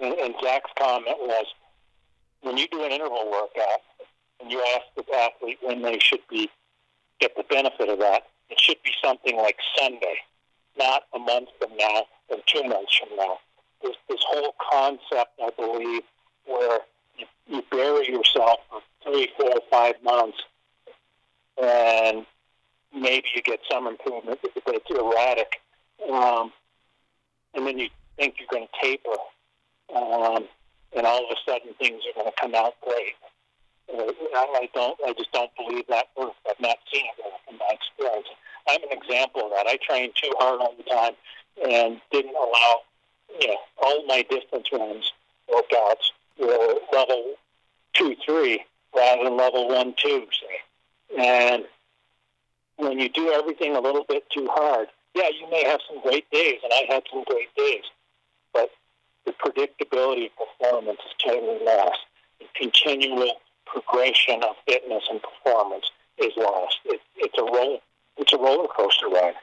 [0.00, 1.46] And, and Zach's comment was,
[2.42, 3.80] when you do an interval workout
[4.40, 6.50] and you ask the athlete when they should be
[7.20, 10.16] get the benefit of that, it should be something like Sunday,
[10.76, 13.38] not a month from now or two months from now.
[13.82, 16.02] There's this whole concept, I believe,
[16.46, 16.80] where
[17.16, 20.38] you, you bury yourself for three, four, five months,
[21.62, 22.26] and
[22.94, 25.60] maybe you get some improvement, but it's erratic.
[26.10, 26.52] Um,
[27.54, 29.16] and then you think you're going to taper,
[29.94, 30.44] um,
[30.96, 33.14] and all of a sudden things are going to come out great.
[34.64, 34.98] I don't.
[35.06, 36.36] I just don't believe that works.
[36.48, 38.26] I've not seen it work in my experience.
[38.68, 39.66] I'm an example of that.
[39.66, 41.12] I trained too hard all the time
[41.68, 42.80] and didn't allow,
[43.40, 45.12] you know, all my distance runs
[45.50, 47.34] workouts were level
[47.92, 48.64] two, three
[48.96, 51.18] rather than level one, two, say.
[51.18, 51.64] And
[52.76, 56.28] when you do everything a little bit too hard, yeah, you may have some great
[56.30, 57.84] days, and I had some great days,
[58.52, 58.70] but
[59.26, 62.00] the predictability of performance is totally lost.
[62.40, 63.32] The continual
[63.66, 66.76] progression of fitness and performance is lost.
[66.84, 67.78] It, it's a roller,
[68.16, 69.34] it's a roller coaster ride.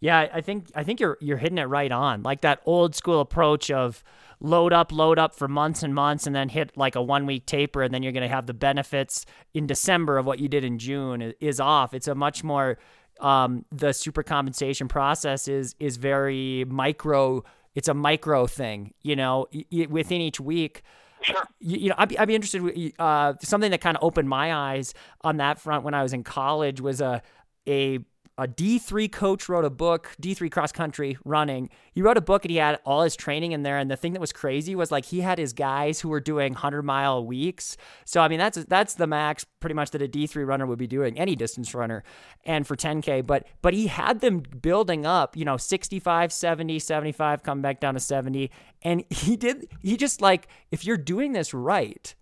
[0.00, 2.22] Yeah, I think I think you're you're hitting it right on.
[2.22, 4.04] Like that old school approach of
[4.40, 7.46] load up, load up for months and months, and then hit like a one week
[7.46, 9.24] taper, and then you're going to have the benefits
[9.54, 11.94] in December of what you did in June is off.
[11.94, 12.78] It's a much more
[13.20, 17.42] um, the super compensation process is is very micro.
[17.76, 19.46] It's a micro thing, you know,
[19.88, 20.82] within each week.
[21.20, 21.44] Sure.
[21.60, 22.92] You, know, I'd be, I'd be interested.
[22.98, 26.24] Uh, something that kind of opened my eyes on that front when I was in
[26.24, 27.22] college was a
[27.68, 27.98] a
[28.38, 31.70] a D3 coach wrote a book, D3 cross country running.
[31.92, 33.78] He wrote a book and he had all his training in there.
[33.78, 36.52] And the thing that was crazy was like he had his guys who were doing
[36.52, 37.78] 100 mile weeks.
[38.04, 40.86] So, I mean, that's that's the max pretty much that a D3 runner would be
[40.86, 42.04] doing, any distance runner,
[42.44, 43.26] and for 10K.
[43.26, 47.94] But, but he had them building up, you know, 65, 70, 75, come back down
[47.94, 48.50] to 70.
[48.82, 52.14] And he did, he just like, if you're doing this right,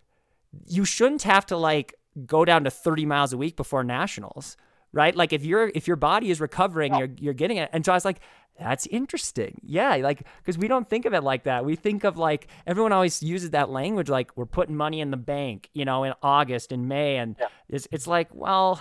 [0.65, 1.95] you shouldn't have to like
[2.25, 4.57] go down to 30 miles a week before nationals
[4.95, 5.15] right?
[5.15, 7.01] Like if you're if your body is recovering, yeah.
[7.01, 7.69] you're you're getting it.
[7.73, 8.21] And so I was like,
[8.59, 9.61] that's interesting.
[9.63, 11.65] Yeah, like because we don't think of it like that.
[11.65, 15.17] We think of like everyone always uses that language like we're putting money in the
[15.17, 17.49] bank, you know, in August and May, and yeah.
[17.69, 18.81] it's it's like well,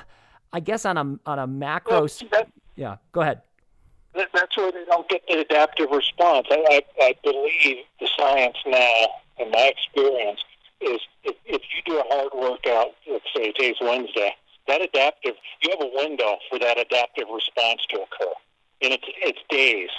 [0.54, 2.02] I guess on a on a macro.
[2.02, 3.42] Well, that, yeah, go ahead.
[4.16, 6.48] That, that's where they don't get the adaptive response.
[6.52, 9.08] I, I, I believe the science now,
[9.40, 10.40] in my experience,
[10.82, 14.36] is if, if you do a hard workout, let's say today's Wednesday,
[14.68, 18.34] that adaptive, you have a window for that adaptive response to occur,
[18.82, 19.90] and it's it's days.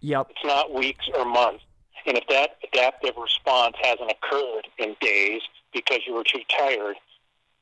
[0.00, 0.28] Yep.
[0.30, 1.64] It's not weeks or months.
[2.06, 5.42] And if that adaptive response hasn't occurred in days
[5.72, 6.96] because you were too tired,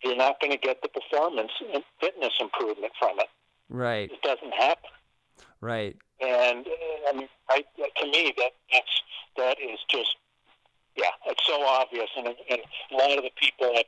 [0.04, 3.28] you're not going to get the performance and fitness improvement from it.
[3.68, 4.10] Right.
[4.10, 4.90] It doesn't happen.
[5.60, 5.96] Right.
[6.20, 6.66] And
[7.08, 7.64] I mean, I,
[8.00, 9.02] to me, that that's
[9.36, 10.16] that is just
[10.96, 12.08] yeah, it's so obvious.
[12.16, 12.60] And, and
[12.92, 13.86] a lot of the people that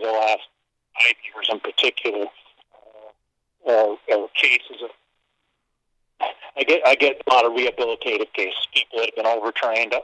[0.00, 0.48] the last
[1.24, 2.26] years in particular
[3.66, 4.90] uh, are, are cases of
[6.56, 9.94] I get I get a lot of rehabilitative cases, people that have been overtrained,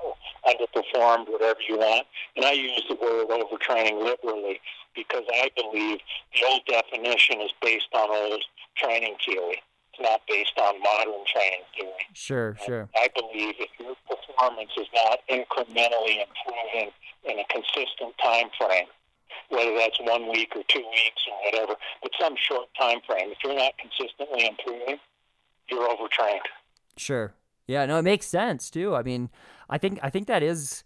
[0.47, 2.07] underperformed, whatever you want.
[2.37, 4.61] And I use the word overtraining liberally
[4.95, 5.99] because I believe
[6.33, 8.43] the old definition is based on old
[8.77, 9.63] training theory.
[9.93, 12.07] It's not based on modern training theory.
[12.15, 12.89] Sure, sure.
[12.97, 16.91] I believe if your performance is not incrementally improving
[17.25, 18.87] in a consistent time frame,
[19.49, 23.39] whether that's one week or two weeks or whatever, but some short time frame, if
[23.45, 24.99] you're not consistently improving,
[25.71, 26.43] you're overtrained.
[26.97, 27.35] Sure.
[27.67, 27.87] Yeah.
[27.87, 28.95] No, it makes sense too.
[28.95, 29.31] I mean,
[29.69, 30.85] I think I think that is.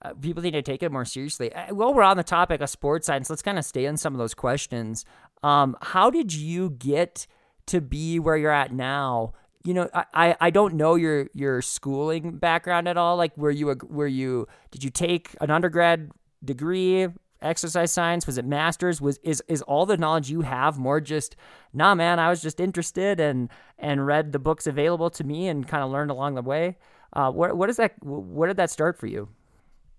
[0.00, 1.52] Uh, people need to take it more seriously.
[1.52, 4.14] Uh, while we're on the topic of sports science, let's kind of stay on some
[4.14, 5.04] of those questions.
[5.42, 7.26] Um, how did you get
[7.66, 9.32] to be where you're at now?
[9.64, 13.16] You know, I, I don't know your your schooling background at all.
[13.16, 16.12] Like, were you a, were you did you take an undergrad
[16.44, 17.08] degree
[17.42, 18.26] exercise science?
[18.26, 19.00] Was it masters?
[19.00, 21.36] Was is is all the knowledge you have more just
[21.72, 25.66] nah man, I was just interested and and read the books available to me and
[25.66, 26.76] kind of learned along the way.
[27.12, 29.28] Uh, what what is that where did that start for you?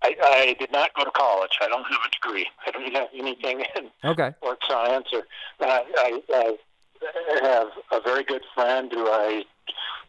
[0.02, 1.50] I, I did not go to college.
[1.60, 2.46] I don't have a degree.
[2.66, 4.32] I don't have anything in okay.
[4.38, 5.24] sports science or
[5.60, 6.56] uh, I, I
[7.42, 9.44] have a very good friend who I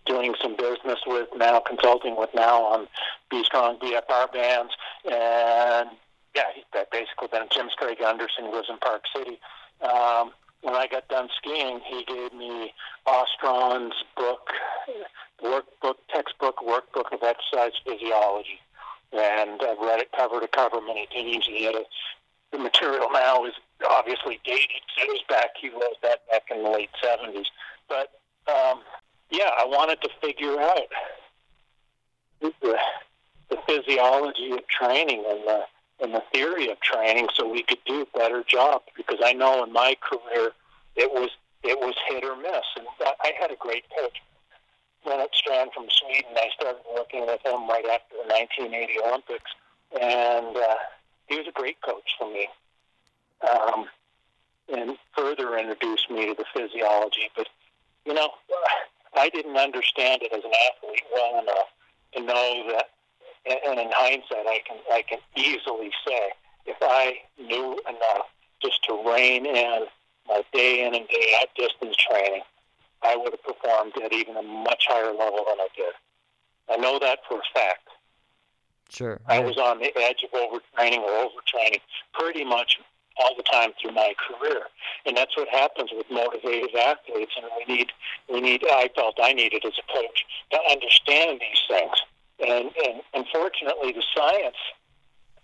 [0.06, 2.88] doing some business with now, consulting with now on
[3.30, 4.74] B Strong BFR bands,
[5.06, 5.90] and
[6.36, 9.40] yeah, he's basically been Jim Stray-Gundersen, who lives in Park City.
[9.82, 12.74] Um, when I got done skiing, he gave me
[13.08, 14.50] Åstrand's book,
[15.44, 18.60] workbook, textbook, workbook of exercise physiology,
[19.12, 21.48] and I've read it cover to cover many times.
[21.48, 21.84] He had a,
[22.52, 23.54] the material now is
[23.90, 24.82] obviously dated.
[24.96, 25.50] So it was back.
[25.60, 27.48] He wrote that back in the late seventies.
[27.90, 28.12] But
[28.48, 28.82] um,
[29.32, 30.88] yeah, I wanted to figure out
[32.40, 32.54] the,
[33.50, 35.64] the physiology of training and the
[36.02, 39.64] and the theory of training so we could do a better job because I know
[39.64, 40.52] in my career
[40.96, 41.30] it was
[41.64, 42.66] it was hit or miss.
[42.76, 44.18] And I had a great coach
[45.06, 46.32] Lennart Strand from Sweden.
[46.36, 49.52] I started working with him right after the 1980 Olympics.
[50.00, 50.76] And uh,
[51.28, 52.48] he was a great coach for me.
[53.48, 53.86] Um,
[54.74, 57.30] and further introduced me to the physiology.
[57.36, 57.48] But
[58.06, 58.30] you know
[59.16, 61.70] I didn't understand it as an athlete well enough
[62.14, 62.90] to know that
[63.46, 66.32] and in hindsight, I can I can easily say
[66.66, 68.28] if I knew enough
[68.62, 69.86] just to rein in
[70.28, 72.42] my day in and day out distance training,
[73.02, 75.94] I would have performed at even a much higher level than I did.
[76.70, 77.88] I know that for a fact.
[78.90, 79.20] Sure.
[79.26, 81.80] I was on the edge of overtraining or overtraining
[82.14, 82.78] pretty much
[83.18, 84.64] all the time through my career,
[85.06, 87.32] and that's what happens with motivated athletes.
[87.38, 87.92] And we need
[88.32, 92.02] we need I felt I needed as a coach to understand these things
[92.42, 94.58] and, and unfortunately, the science,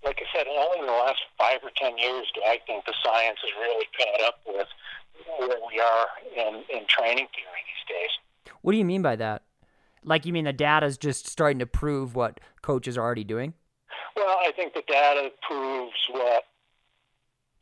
[0.04, 2.94] like I said, only in the last five or ten years do I think the
[3.04, 4.68] science has really caught up with
[5.40, 8.54] where we are in, in training theory these days.
[8.62, 9.44] What do you mean by that?
[10.04, 13.54] Like, you mean the data is just starting to prove what coaches are already doing?
[14.16, 16.44] Well, I think the data proves what,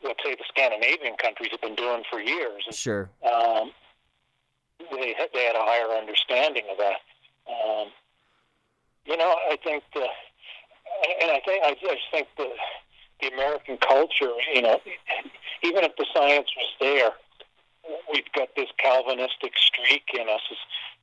[0.04, 2.64] let's say, the Scandinavian countries have been doing for years.
[2.72, 3.10] Sure.
[3.24, 3.72] Um,
[4.92, 6.98] they, they had a higher understanding of that.
[7.50, 7.88] Um,
[9.06, 10.02] you know, I think the,
[11.22, 12.50] and I think I just think the
[13.22, 14.80] the American culture, you know,
[15.64, 17.12] even if the science was there,
[18.12, 20.42] we've got this Calvinistic streak in us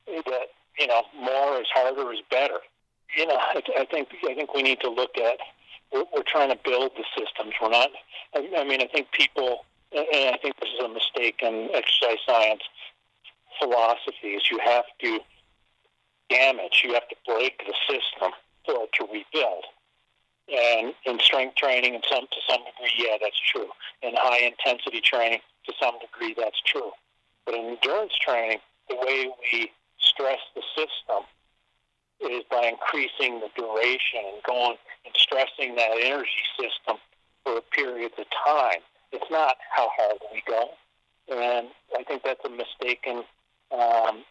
[0.07, 0.47] that
[0.79, 2.59] you know more is harder is better.
[3.17, 5.37] You know, I, I think I think we need to look at
[5.93, 7.53] we're, we're trying to build the systems.
[7.61, 7.89] We're not.
[8.35, 12.17] I, I mean, I think people, and I think this is a mistake in exercise
[12.27, 12.61] science
[13.61, 14.35] philosophy.
[14.35, 15.19] Is you have to
[16.33, 16.81] damage.
[16.83, 18.31] You have to break the system
[18.65, 19.65] for it to rebuild.
[20.49, 23.69] And in strength training, and some to some degree, yeah, that's true.
[24.01, 26.91] In high intensity training, to some degree, that's true.
[27.45, 28.59] But in endurance training,
[28.89, 31.23] the way we stress the system
[32.19, 36.97] is by increasing the duration and going and stressing that energy system
[37.43, 38.79] for periods of time.
[39.11, 40.69] It's not how hard we go.
[41.31, 41.67] And
[41.97, 43.23] I think that's a mistaken
[43.71, 44.23] um,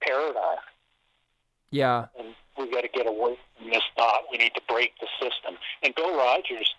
[0.00, 0.58] paradigm.
[1.70, 2.06] Yeah.
[2.18, 4.22] And we got to get away from this thought.
[4.30, 5.56] We need to break the system.
[5.82, 6.74] And Bill Rodgers,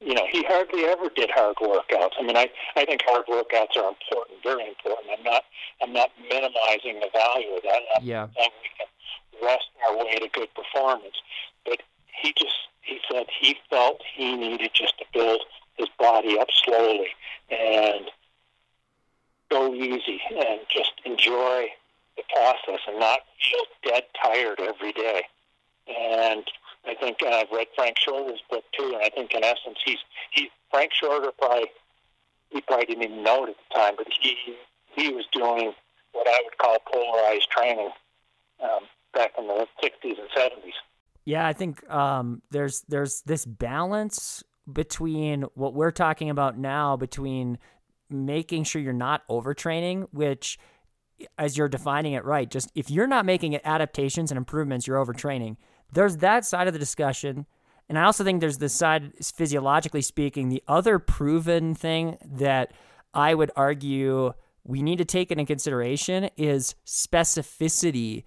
[0.00, 2.12] you know, he hardly ever did hard workouts.
[2.18, 5.08] I mean, I, I think hard workouts are important, very important.
[5.16, 5.44] I'm not
[5.82, 7.80] I'm not minimizing the value of that.
[7.96, 8.26] I'm yeah.
[8.36, 11.16] saying we can rest our way to good performance.
[11.64, 15.40] But he just he said he felt he needed just to build
[15.76, 17.08] his body up slowly
[17.50, 18.06] and
[19.50, 21.66] go easy and just enjoy
[22.16, 25.22] the process and not feel dead tired every day.
[25.88, 26.44] And
[26.86, 29.98] I think and I've read Frank Shorter's book too, and I think in essence he's
[30.30, 31.66] he Frank Shorter probably
[32.50, 34.36] he probably didn't even know it at the time, but he
[34.94, 35.72] he was doing
[36.12, 37.90] what I would call polarized training
[38.62, 38.84] um,
[39.14, 40.72] back in the '60s and '70s.
[41.24, 47.58] Yeah, I think um, there's there's this balance between what we're talking about now between
[48.10, 50.58] making sure you're not overtraining, which
[51.38, 55.56] as you're defining it right, just if you're not making adaptations and improvements, you're overtraining.
[55.92, 57.46] There's that side of the discussion.
[57.88, 62.72] And I also think there's this side, physiologically speaking, the other proven thing that
[63.12, 64.32] I would argue
[64.64, 68.22] we need to take into consideration is specificity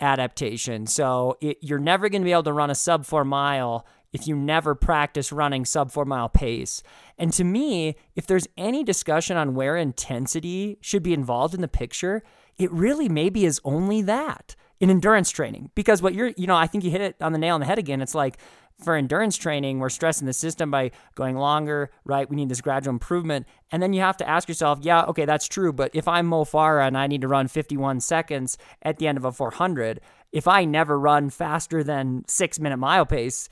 [0.00, 0.86] adaptation.
[0.86, 4.26] So it, you're never going to be able to run a sub four mile if
[4.26, 6.82] you never practice running sub four mile pace.
[7.18, 11.68] And to me, if there's any discussion on where intensity should be involved in the
[11.68, 12.22] picture,
[12.58, 15.70] it really maybe is only that in endurance training.
[15.74, 17.66] Because what you're, you know, I think you hit it on the nail on the
[17.66, 18.02] head again.
[18.02, 18.38] It's like
[18.82, 22.28] for endurance training, we're stressing the system by going longer, right?
[22.28, 23.46] We need this gradual improvement.
[23.70, 25.72] And then you have to ask yourself, yeah, okay, that's true.
[25.72, 29.18] But if I'm Mo Farah and I need to run 51 seconds at the end
[29.18, 30.00] of a 400,
[30.32, 33.48] if I never run faster than six minute mile pace,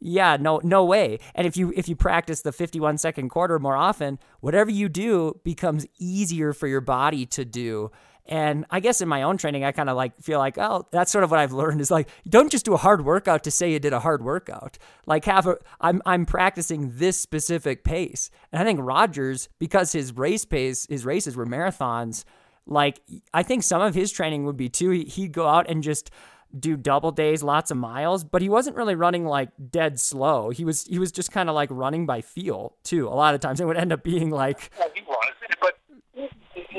[0.00, 1.18] yeah, no, no way.
[1.34, 5.40] And if you if you practice the 51 second quarter more often, whatever you do
[5.44, 7.90] becomes easier for your body to do.
[8.28, 11.12] And I guess in my own training, I kind of like feel like, oh, that's
[11.12, 13.70] sort of what I've learned is like, don't just do a hard workout to say
[13.70, 14.78] you did a hard workout.
[15.06, 18.30] Like have a, I'm, I'm practicing this specific pace.
[18.52, 22.24] And I think Rodgers, because his race pace, his races were marathons,
[22.66, 23.00] like
[23.32, 26.10] I think some of his training would be too, he'd go out and just
[26.58, 30.50] do double days, lots of miles, but he wasn't really running like dead slow.
[30.50, 33.08] He was, he was just kind of like running by feel too.
[33.08, 35.78] A lot of times it would end up being like, he was, but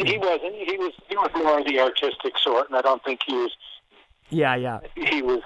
[0.05, 0.55] he wasn't.
[0.55, 3.51] He was he was more of the artistic sort, and I don't think he was.
[4.29, 4.79] Yeah, yeah.
[4.95, 5.41] He was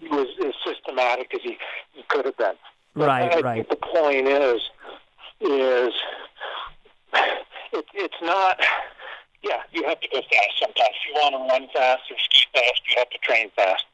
[0.00, 1.56] he was as systematic as he,
[1.92, 2.54] he could have been.
[2.94, 3.68] But right, I right.
[3.68, 4.60] Think the point is
[5.40, 5.92] is
[7.72, 8.58] it, it's not.
[9.44, 10.96] Yeah, you have to go fast sometimes.
[10.96, 13.84] If you want to run fast or ski fast, you have to train fast.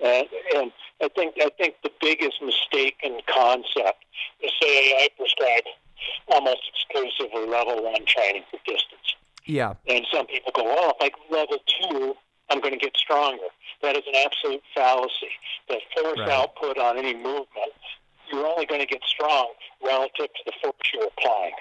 [0.00, 4.04] And, and I think I think the biggest mistake in concept
[4.42, 5.64] is say I prescribe
[6.28, 9.14] almost exclusively level one training for distance.
[9.46, 9.74] Yeah.
[9.86, 12.14] And some people go, well, if I go level two,
[12.50, 13.46] I'm going to get stronger.
[13.82, 15.30] That is an absolute fallacy.
[15.68, 16.28] The force Right.
[16.28, 17.72] output on any movement,
[18.32, 19.52] you're only going to get strong
[19.82, 21.52] relative to the force you're applying.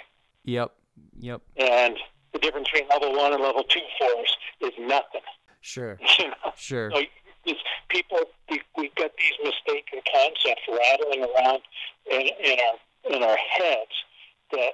[0.46, 0.72] Yep.
[1.20, 1.42] Yep.
[1.58, 1.98] And
[2.36, 5.22] the difference between level one and level two force is nothing.
[5.62, 5.98] Sure.
[6.20, 6.52] You know?
[6.58, 6.92] Sure.
[6.92, 7.02] So
[7.88, 8.20] people,
[8.50, 11.62] we, we've got these mistaken concepts rattling around
[12.12, 13.92] in, in our in our heads
[14.52, 14.74] that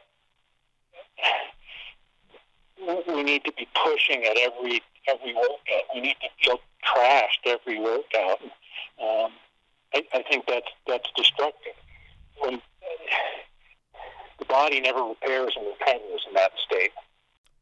[3.08, 5.84] we need to be pushing at every every workout.
[5.94, 8.42] We need to feel trashed every workout.
[9.02, 9.32] Um,
[9.94, 11.74] I, I think that's that's destructive.
[12.40, 12.62] When
[14.40, 16.92] the body never repairs and recovers in that state.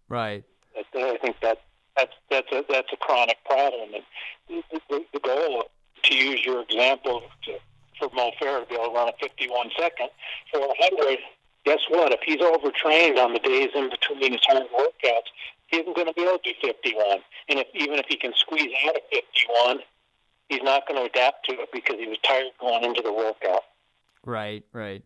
[0.10, 0.44] Right.
[0.78, 1.60] I think that
[1.96, 5.66] that's that's a that's a chronic problem, and the, the, the goal
[6.04, 7.54] to use your example to,
[8.00, 10.10] for Mo Farah to be able to run a 51 second
[10.52, 11.20] for 100.
[11.66, 12.14] Guess what?
[12.14, 15.30] If he's overtrained on the days in between his hard workouts,
[15.68, 17.20] he isn't going to be able to do 51.
[17.50, 19.80] And if even if he can squeeze out a 51,
[20.48, 23.64] he's not going to adapt to it because he was tired going into the workout.
[24.26, 25.04] Right, right.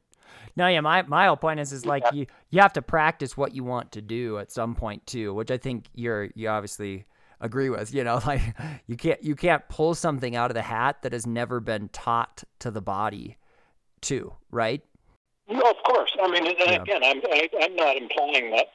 [0.56, 3.56] No, yeah, my, my whole point is is like you you have to practice what
[3.56, 7.06] you want to do at some point too, which I think you're you obviously
[7.42, 7.94] agree with.
[7.94, 8.42] You know, like
[8.88, 12.44] you can't you can't pull something out of the hat that has never been taught
[12.60, 13.38] to the body,
[14.02, 14.82] too, right?
[15.50, 16.16] No, of course.
[16.22, 16.82] I mean, and Yeah.
[16.82, 18.68] again, I'm I, I'm not implying that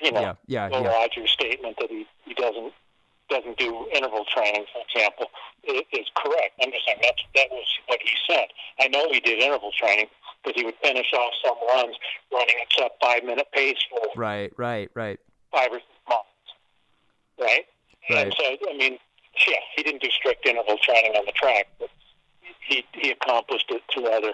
[0.00, 0.88] you know Yeah, yeah, yeah.
[0.88, 2.72] Rodgers' statement that he, he doesn't
[3.30, 5.26] doesn't do interval training, for example,
[5.64, 6.52] is, is correct.
[6.62, 8.48] I'm just saying that that was what he said.
[8.80, 10.06] I know he did interval training
[10.44, 11.96] because he would finish off some runs
[12.32, 15.18] running at sub five minute pace for Right, right, right.
[15.50, 16.28] five or six months,
[17.40, 17.66] right?
[18.10, 18.34] And Right.
[18.38, 18.98] so, I mean,
[19.48, 21.88] yeah, he didn't do strict interval training on the track, but
[22.60, 24.32] he he accomplished it through other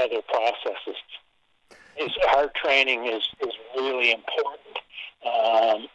[0.00, 0.96] other processes.
[1.96, 4.78] His hard training is is really important,
[5.26, 5.88] um,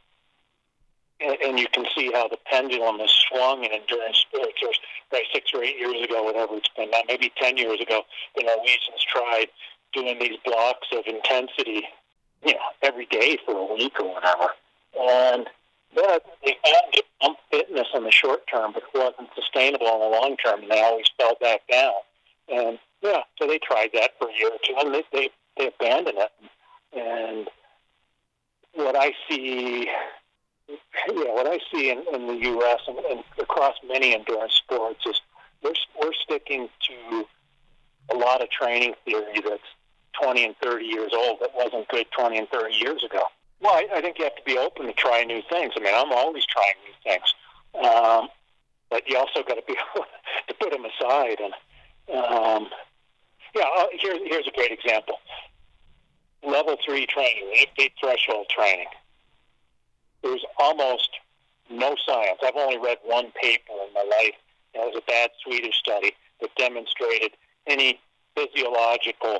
[1.23, 4.53] and, and you can see how the pendulum has swung in endurance sports.
[4.61, 4.79] There's
[5.11, 8.01] right six or eight years ago, whatever it's been now, maybe ten years ago,
[8.35, 9.47] the Norwegians tried
[9.93, 11.83] doing these blocks of intensity,
[12.45, 14.49] you know, every day for a week or whatever.
[14.99, 15.47] And
[15.95, 20.17] yeah, they found some fitness in the short term, but it wasn't sustainable in the
[20.19, 21.93] long term, and they always fell back down.
[22.49, 25.67] And yeah, so they tried that for a year or two, and they they, they
[25.67, 26.31] abandoned it.
[26.95, 27.47] And
[28.73, 29.87] what I see,
[30.69, 32.79] yeah, what I see in, in the U.S.
[32.87, 35.19] And, and across many endurance sports is
[35.61, 37.25] we're we're sticking to
[38.11, 39.61] a lot of training theory that's
[40.21, 43.21] 20 and 30 years old that wasn't good 20 and 30 years ago.
[43.61, 45.73] Well, I, I think you have to be open to try new things.
[45.75, 47.33] I mean, I'm always trying new things,
[47.75, 48.27] um,
[48.89, 50.05] but you also got to be able
[50.47, 51.39] to put them aside.
[51.39, 51.53] And
[52.13, 52.67] um,
[53.55, 55.15] yeah, uh, here's here's a great example:
[56.45, 58.87] level three training, eight threshold training.
[60.23, 61.09] There's almost
[61.69, 62.39] no science.
[62.43, 64.35] I've only read one paper in my life.
[64.73, 67.31] It was a bad Swedish study that demonstrated
[67.67, 67.99] any
[68.35, 69.39] physiological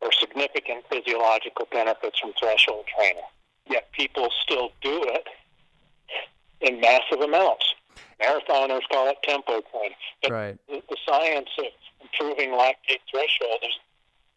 [0.00, 3.24] or significant physiological benefits from threshold training.
[3.68, 5.26] Yet people still do it
[6.60, 7.74] in massive amounts.
[8.22, 9.96] Marathoners call it tempo training.
[10.22, 10.58] But right.
[10.68, 11.66] the, the science of
[12.00, 13.78] improving lactate threshold, there's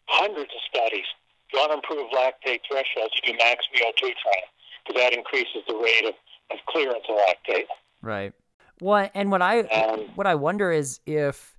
[0.06, 1.06] hundreds of studies.
[1.48, 4.50] If you want to improve lactate thresholds, you do max VO2 training
[4.84, 6.14] because that increases the rate of,
[6.50, 7.66] of clearance of lactate.
[8.02, 8.32] Right.
[8.80, 11.54] Well, and what I Um, what I wonder is if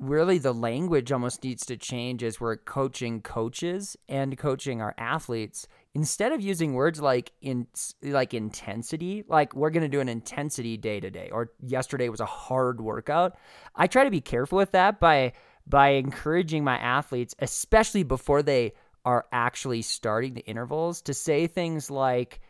[0.00, 5.68] really the language almost needs to change as we're coaching coaches and coaching our athletes
[5.94, 7.66] instead of using words like in
[8.02, 12.26] like intensity like we're going to do an intensity day today or yesterday was a
[12.26, 13.36] hard workout
[13.76, 15.32] i try to be careful with that by
[15.66, 18.72] by encouraging my athletes especially before they
[19.04, 22.40] are actually starting the intervals to say things like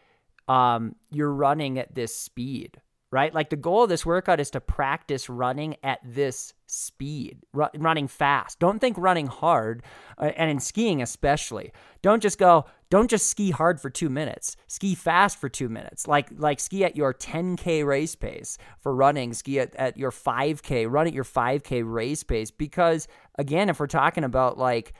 [0.51, 2.81] um, you're running at this speed
[3.13, 3.35] right?
[3.35, 8.07] Like the goal of this workout is to practice running at this speed, ru- running
[8.07, 8.59] fast.
[8.61, 9.83] Don't think running hard,
[10.19, 11.73] uh, and in skiing especially.
[12.03, 12.67] Don't just go.
[12.89, 14.57] Don't just ski hard for two minutes.
[14.67, 16.07] Ski fast for two minutes.
[16.07, 19.33] Like like ski at your 10k race pace for running.
[19.33, 20.91] Ski at, at your 5k.
[20.91, 22.51] Run at your 5k race pace.
[22.51, 24.93] Because again, if we're talking about like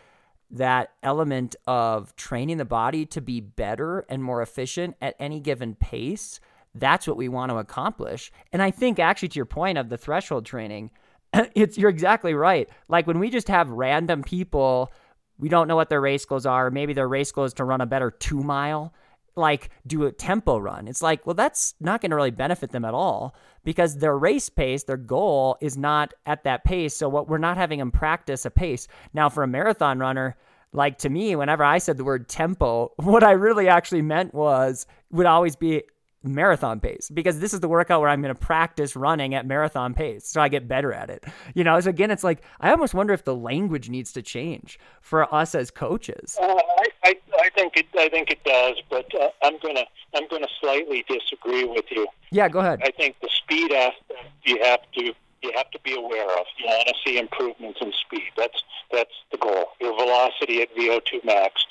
[0.51, 5.75] that element of training the body to be better and more efficient at any given
[5.75, 6.41] pace
[6.75, 8.31] that's what we want to accomplish.
[8.53, 10.91] And I think actually to your point of the threshold training,
[11.33, 12.69] it's you're exactly right.
[12.89, 14.93] Like when we just have random people,
[15.39, 17.81] we don't know what their race goals are, maybe their race goal is to run
[17.81, 18.93] a better 2 mile,
[19.41, 20.87] like do a tempo run.
[20.87, 23.35] It's like, well that's not going to really benefit them at all
[23.65, 26.95] because their race pace, their goal is not at that pace.
[26.95, 28.87] So what we're not having them practice a pace.
[29.13, 30.37] Now for a marathon runner,
[30.73, 34.87] like to me, whenever I said the word tempo, what I really actually meant was
[35.11, 35.83] would always be
[36.23, 39.95] marathon pace because this is the workout where I'm going to practice running at marathon
[39.95, 41.25] pace so I get better at it.
[41.55, 44.79] You know, so again, it's like I almost wonder if the language needs to change
[45.01, 46.37] for us as coaches.
[46.41, 50.29] Uh, I, I I think it I think it does, but uh, I'm gonna I'm
[50.29, 52.07] gonna slightly disagree with you.
[52.31, 52.81] Yeah, go ahead.
[52.85, 56.47] I think the speed aspect you have to you have to be aware of.
[56.59, 58.31] You want to see improvements in speed.
[58.37, 58.63] That's
[58.93, 59.67] that's the goal.
[59.81, 61.65] Your velocity at VO2 max,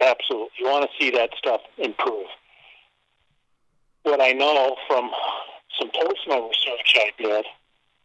[0.00, 0.50] absolutely.
[0.58, 2.26] You want to see that stuff improve
[4.02, 5.10] what I know from
[5.78, 7.44] some personal research I did,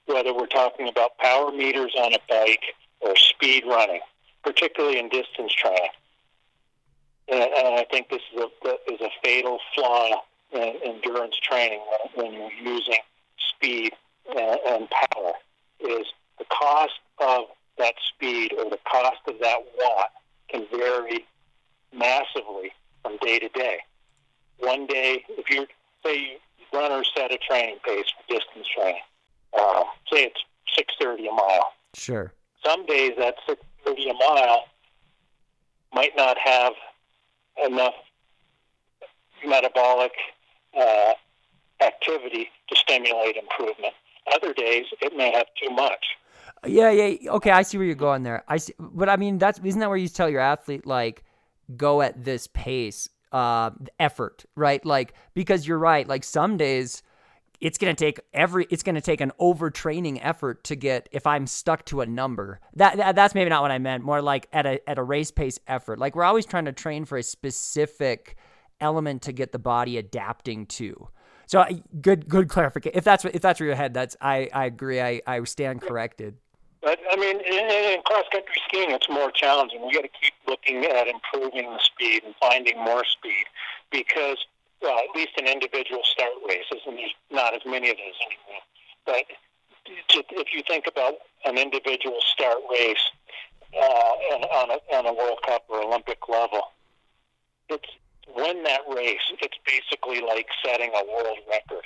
[0.06, 2.64] whether we're talking about power meters on a bike
[3.02, 4.02] or speed running,
[4.44, 5.90] particularly in distance training.
[7.28, 10.22] And, and I think this is a, is a fatal flaw
[10.54, 11.82] in endurance training
[12.14, 12.96] when you're using
[13.56, 13.94] speed
[14.30, 15.34] and, and power
[15.80, 16.06] is
[16.38, 17.46] the cost of
[17.78, 20.12] that speed or the cost of that watt
[20.50, 21.26] can vary
[21.94, 22.72] massively
[23.02, 23.80] from day to day.
[24.60, 25.68] One day, if you're
[26.06, 26.38] say
[26.74, 29.02] runners set a training pace for distance training.
[29.58, 30.40] Uh, say it's
[30.76, 31.74] six thirty a mile.
[31.94, 32.34] Sure.
[32.64, 34.66] Some days that six thirty a mile
[35.94, 36.74] might not have
[37.66, 37.94] enough
[39.48, 40.12] metabolic
[40.78, 41.14] uh,
[41.82, 43.94] activity to stimulate improvement.
[44.34, 46.06] Other days it may have too much.
[46.66, 47.32] Yeah, yeah.
[47.32, 48.44] Okay, I see where you're going there.
[48.48, 51.24] I see, but I mean, that's isn't that where you tell your athlete like,
[51.78, 54.84] go at this pace uh, effort, right?
[54.86, 56.08] Like because you're right.
[56.08, 57.04] Like some days,
[57.60, 58.66] it's gonna take every.
[58.70, 61.10] It's gonna take an overtraining effort to get.
[61.12, 64.06] If I'm stuck to a number, that, that that's maybe not what I meant.
[64.06, 66.00] More like at a at a race pace effort.
[66.00, 68.38] Like we're always trying to train for a specific
[68.80, 71.10] element to get the body adapting to.
[71.46, 71.66] So
[72.02, 72.98] good good clarification.
[72.98, 75.02] If that's what if that's where your head, that's I I agree.
[75.02, 76.38] I I stand corrected.
[76.86, 79.82] But I mean, in, in cross country skiing, it's more challenging.
[79.82, 83.46] We got to keep looking at improving the speed and finding more speed
[83.90, 84.38] because,
[84.84, 88.62] well, at least in individual start races, and there's not as many of those anymore.
[89.04, 89.26] But
[90.10, 93.02] to, if you think about an individual start race,
[93.76, 96.72] uh, and on a, on a World Cup or Olympic level.
[97.68, 97.90] It's
[98.36, 99.26] win that race.
[99.42, 101.84] It's basically like setting a world record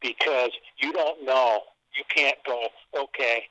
[0.00, 1.60] because you don't know.
[1.96, 2.66] You can't go.
[2.96, 3.44] Okay,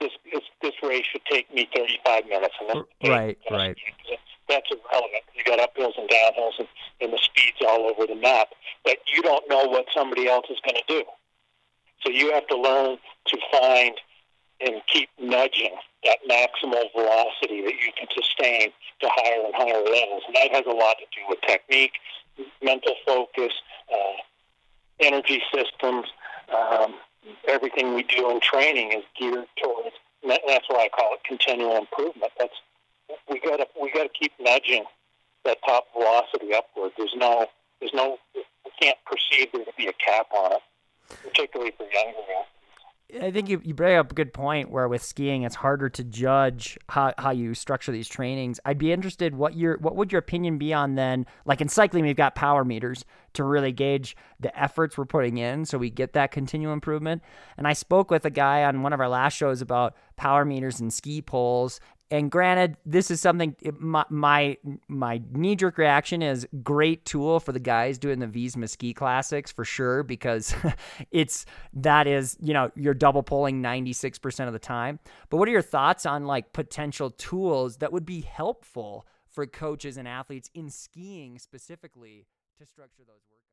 [0.00, 3.76] this this, this race should take me 35 minutes, and then right, right.
[4.48, 5.24] That's irrelevant.
[5.34, 6.68] You got uphills and downhills, and,
[7.02, 8.48] and the speeds all over the map.
[8.84, 11.04] But you don't know what somebody else is going to do.
[12.02, 12.96] So you have to learn
[13.26, 13.94] to find
[14.60, 18.70] and keep nudging that maximal velocity that you can sustain
[19.00, 20.22] to higher and higher levels.
[20.26, 21.92] And that has a lot to do with technique,
[22.62, 23.52] mental focus,
[23.92, 24.16] uh,
[25.00, 26.06] energy systems.
[26.48, 26.94] Um,
[27.46, 29.96] everything we do in training is geared towards.
[30.26, 32.32] That, that's why I call it continual improvement.
[32.38, 32.54] That's
[33.30, 34.84] we got to we got to keep nudging
[35.44, 36.92] that top velocity upward.
[36.96, 37.46] There's no
[37.80, 38.42] there's no we
[38.80, 40.62] can't perceive there to be a cap on it,
[41.22, 42.46] particularly for younger guys.
[43.22, 46.04] I think you, you bring up a good point where with skiing it's harder to
[46.04, 48.60] judge how, how you structure these trainings.
[48.66, 52.04] I'd be interested what your what would your opinion be on then like in cycling
[52.04, 56.12] we've got power meters to really gauge the efforts we're putting in so we get
[56.12, 57.22] that continual improvement.
[57.56, 60.78] And I spoke with a guy on one of our last shows about power meters
[60.78, 61.80] and ski poles
[62.10, 64.56] and granted, this is something my my,
[64.88, 69.52] my knee jerk reaction is great tool for the guys doing the Visma ski classics
[69.52, 70.54] for sure because
[71.10, 71.44] it's
[71.74, 74.98] that is you know you're double poling 96% of the time.
[75.28, 79.98] But what are your thoughts on like potential tools that would be helpful for coaches
[79.98, 82.26] and athletes in skiing specifically
[82.58, 83.47] to structure those work?